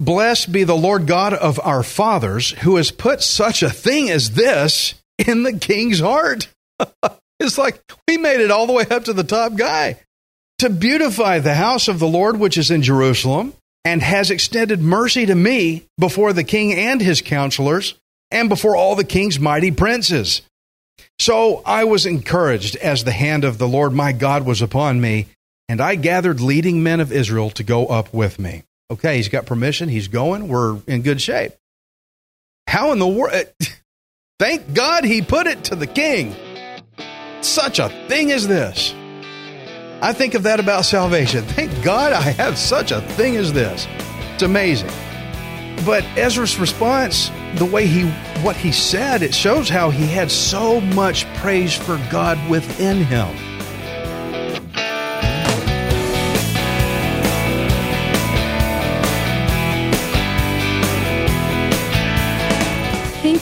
Blessed 0.00 0.50
be 0.50 0.64
the 0.64 0.76
Lord 0.76 1.06
God 1.06 1.34
of 1.34 1.60
our 1.60 1.82
fathers 1.82 2.50
who 2.50 2.76
has 2.76 2.90
put 2.90 3.22
such 3.22 3.62
a 3.62 3.70
thing 3.70 4.10
as 4.10 4.32
this 4.32 4.94
in 5.18 5.44
the 5.44 5.56
king's 5.56 6.00
heart. 6.00 6.48
it's 7.40 7.58
like 7.58 7.80
we 8.08 8.16
made 8.16 8.40
it 8.40 8.50
all 8.50 8.66
the 8.66 8.72
way 8.72 8.84
up 8.90 9.04
to 9.04 9.12
the 9.12 9.24
top 9.24 9.54
guy 9.56 10.00
to 10.58 10.70
beautify 10.70 11.38
the 11.38 11.54
house 11.54 11.88
of 11.88 11.98
the 11.98 12.08
Lord 12.08 12.38
which 12.38 12.58
is 12.58 12.70
in 12.70 12.82
Jerusalem 12.82 13.54
and 13.84 14.02
has 14.02 14.30
extended 14.30 14.80
mercy 14.80 15.26
to 15.26 15.34
me 15.34 15.84
before 15.98 16.32
the 16.32 16.44
king 16.44 16.72
and 16.72 17.00
his 17.00 17.20
counselors 17.20 17.94
and 18.30 18.48
before 18.48 18.74
all 18.74 18.96
the 18.96 19.04
king's 19.04 19.38
mighty 19.38 19.70
princes. 19.70 20.42
So 21.18 21.62
I 21.64 21.84
was 21.84 22.06
encouraged 22.06 22.76
as 22.76 23.04
the 23.04 23.12
hand 23.12 23.44
of 23.44 23.58
the 23.58 23.68
Lord 23.68 23.92
my 23.92 24.12
God 24.12 24.44
was 24.44 24.62
upon 24.62 25.00
me, 25.00 25.26
and 25.68 25.80
I 25.80 25.94
gathered 25.94 26.40
leading 26.40 26.82
men 26.82 27.00
of 27.00 27.12
Israel 27.12 27.50
to 27.50 27.62
go 27.62 27.86
up 27.86 28.12
with 28.12 28.38
me. 28.38 28.64
Okay, 28.90 29.16
he's 29.16 29.28
got 29.28 29.46
permission. 29.46 29.88
He's 29.88 30.08
going. 30.08 30.48
We're 30.48 30.78
in 30.86 31.02
good 31.02 31.20
shape. 31.20 31.52
How 32.66 32.92
in 32.92 32.98
the 32.98 33.08
world? 33.08 33.32
Eh, 33.32 33.44
thank 34.38 34.74
God 34.74 35.04
he 35.04 35.22
put 35.22 35.46
it 35.46 35.64
to 35.64 35.76
the 35.76 35.86
king. 35.86 36.34
Such 37.40 37.78
a 37.78 37.88
thing 38.08 38.30
as 38.32 38.46
this. 38.46 38.94
I 40.02 40.12
think 40.12 40.34
of 40.34 40.42
that 40.42 40.60
about 40.60 40.84
salvation. 40.84 41.44
Thank 41.44 41.82
God 41.82 42.12
I 42.12 42.20
have 42.20 42.58
such 42.58 42.90
a 42.90 43.00
thing 43.00 43.36
as 43.36 43.52
this. 43.52 43.86
It's 44.34 44.42
amazing. 44.42 44.90
But 45.86 46.04
Ezra's 46.16 46.58
response, 46.58 47.30
the 47.56 47.64
way 47.64 47.86
he 47.86 48.04
what 48.42 48.56
he 48.56 48.72
said, 48.72 49.22
it 49.22 49.34
shows 49.34 49.68
how 49.68 49.90
he 49.90 50.06
had 50.06 50.30
so 50.30 50.80
much 50.80 51.26
praise 51.36 51.74
for 51.74 51.96
God 52.10 52.38
within 52.50 53.04
him. 53.04 53.53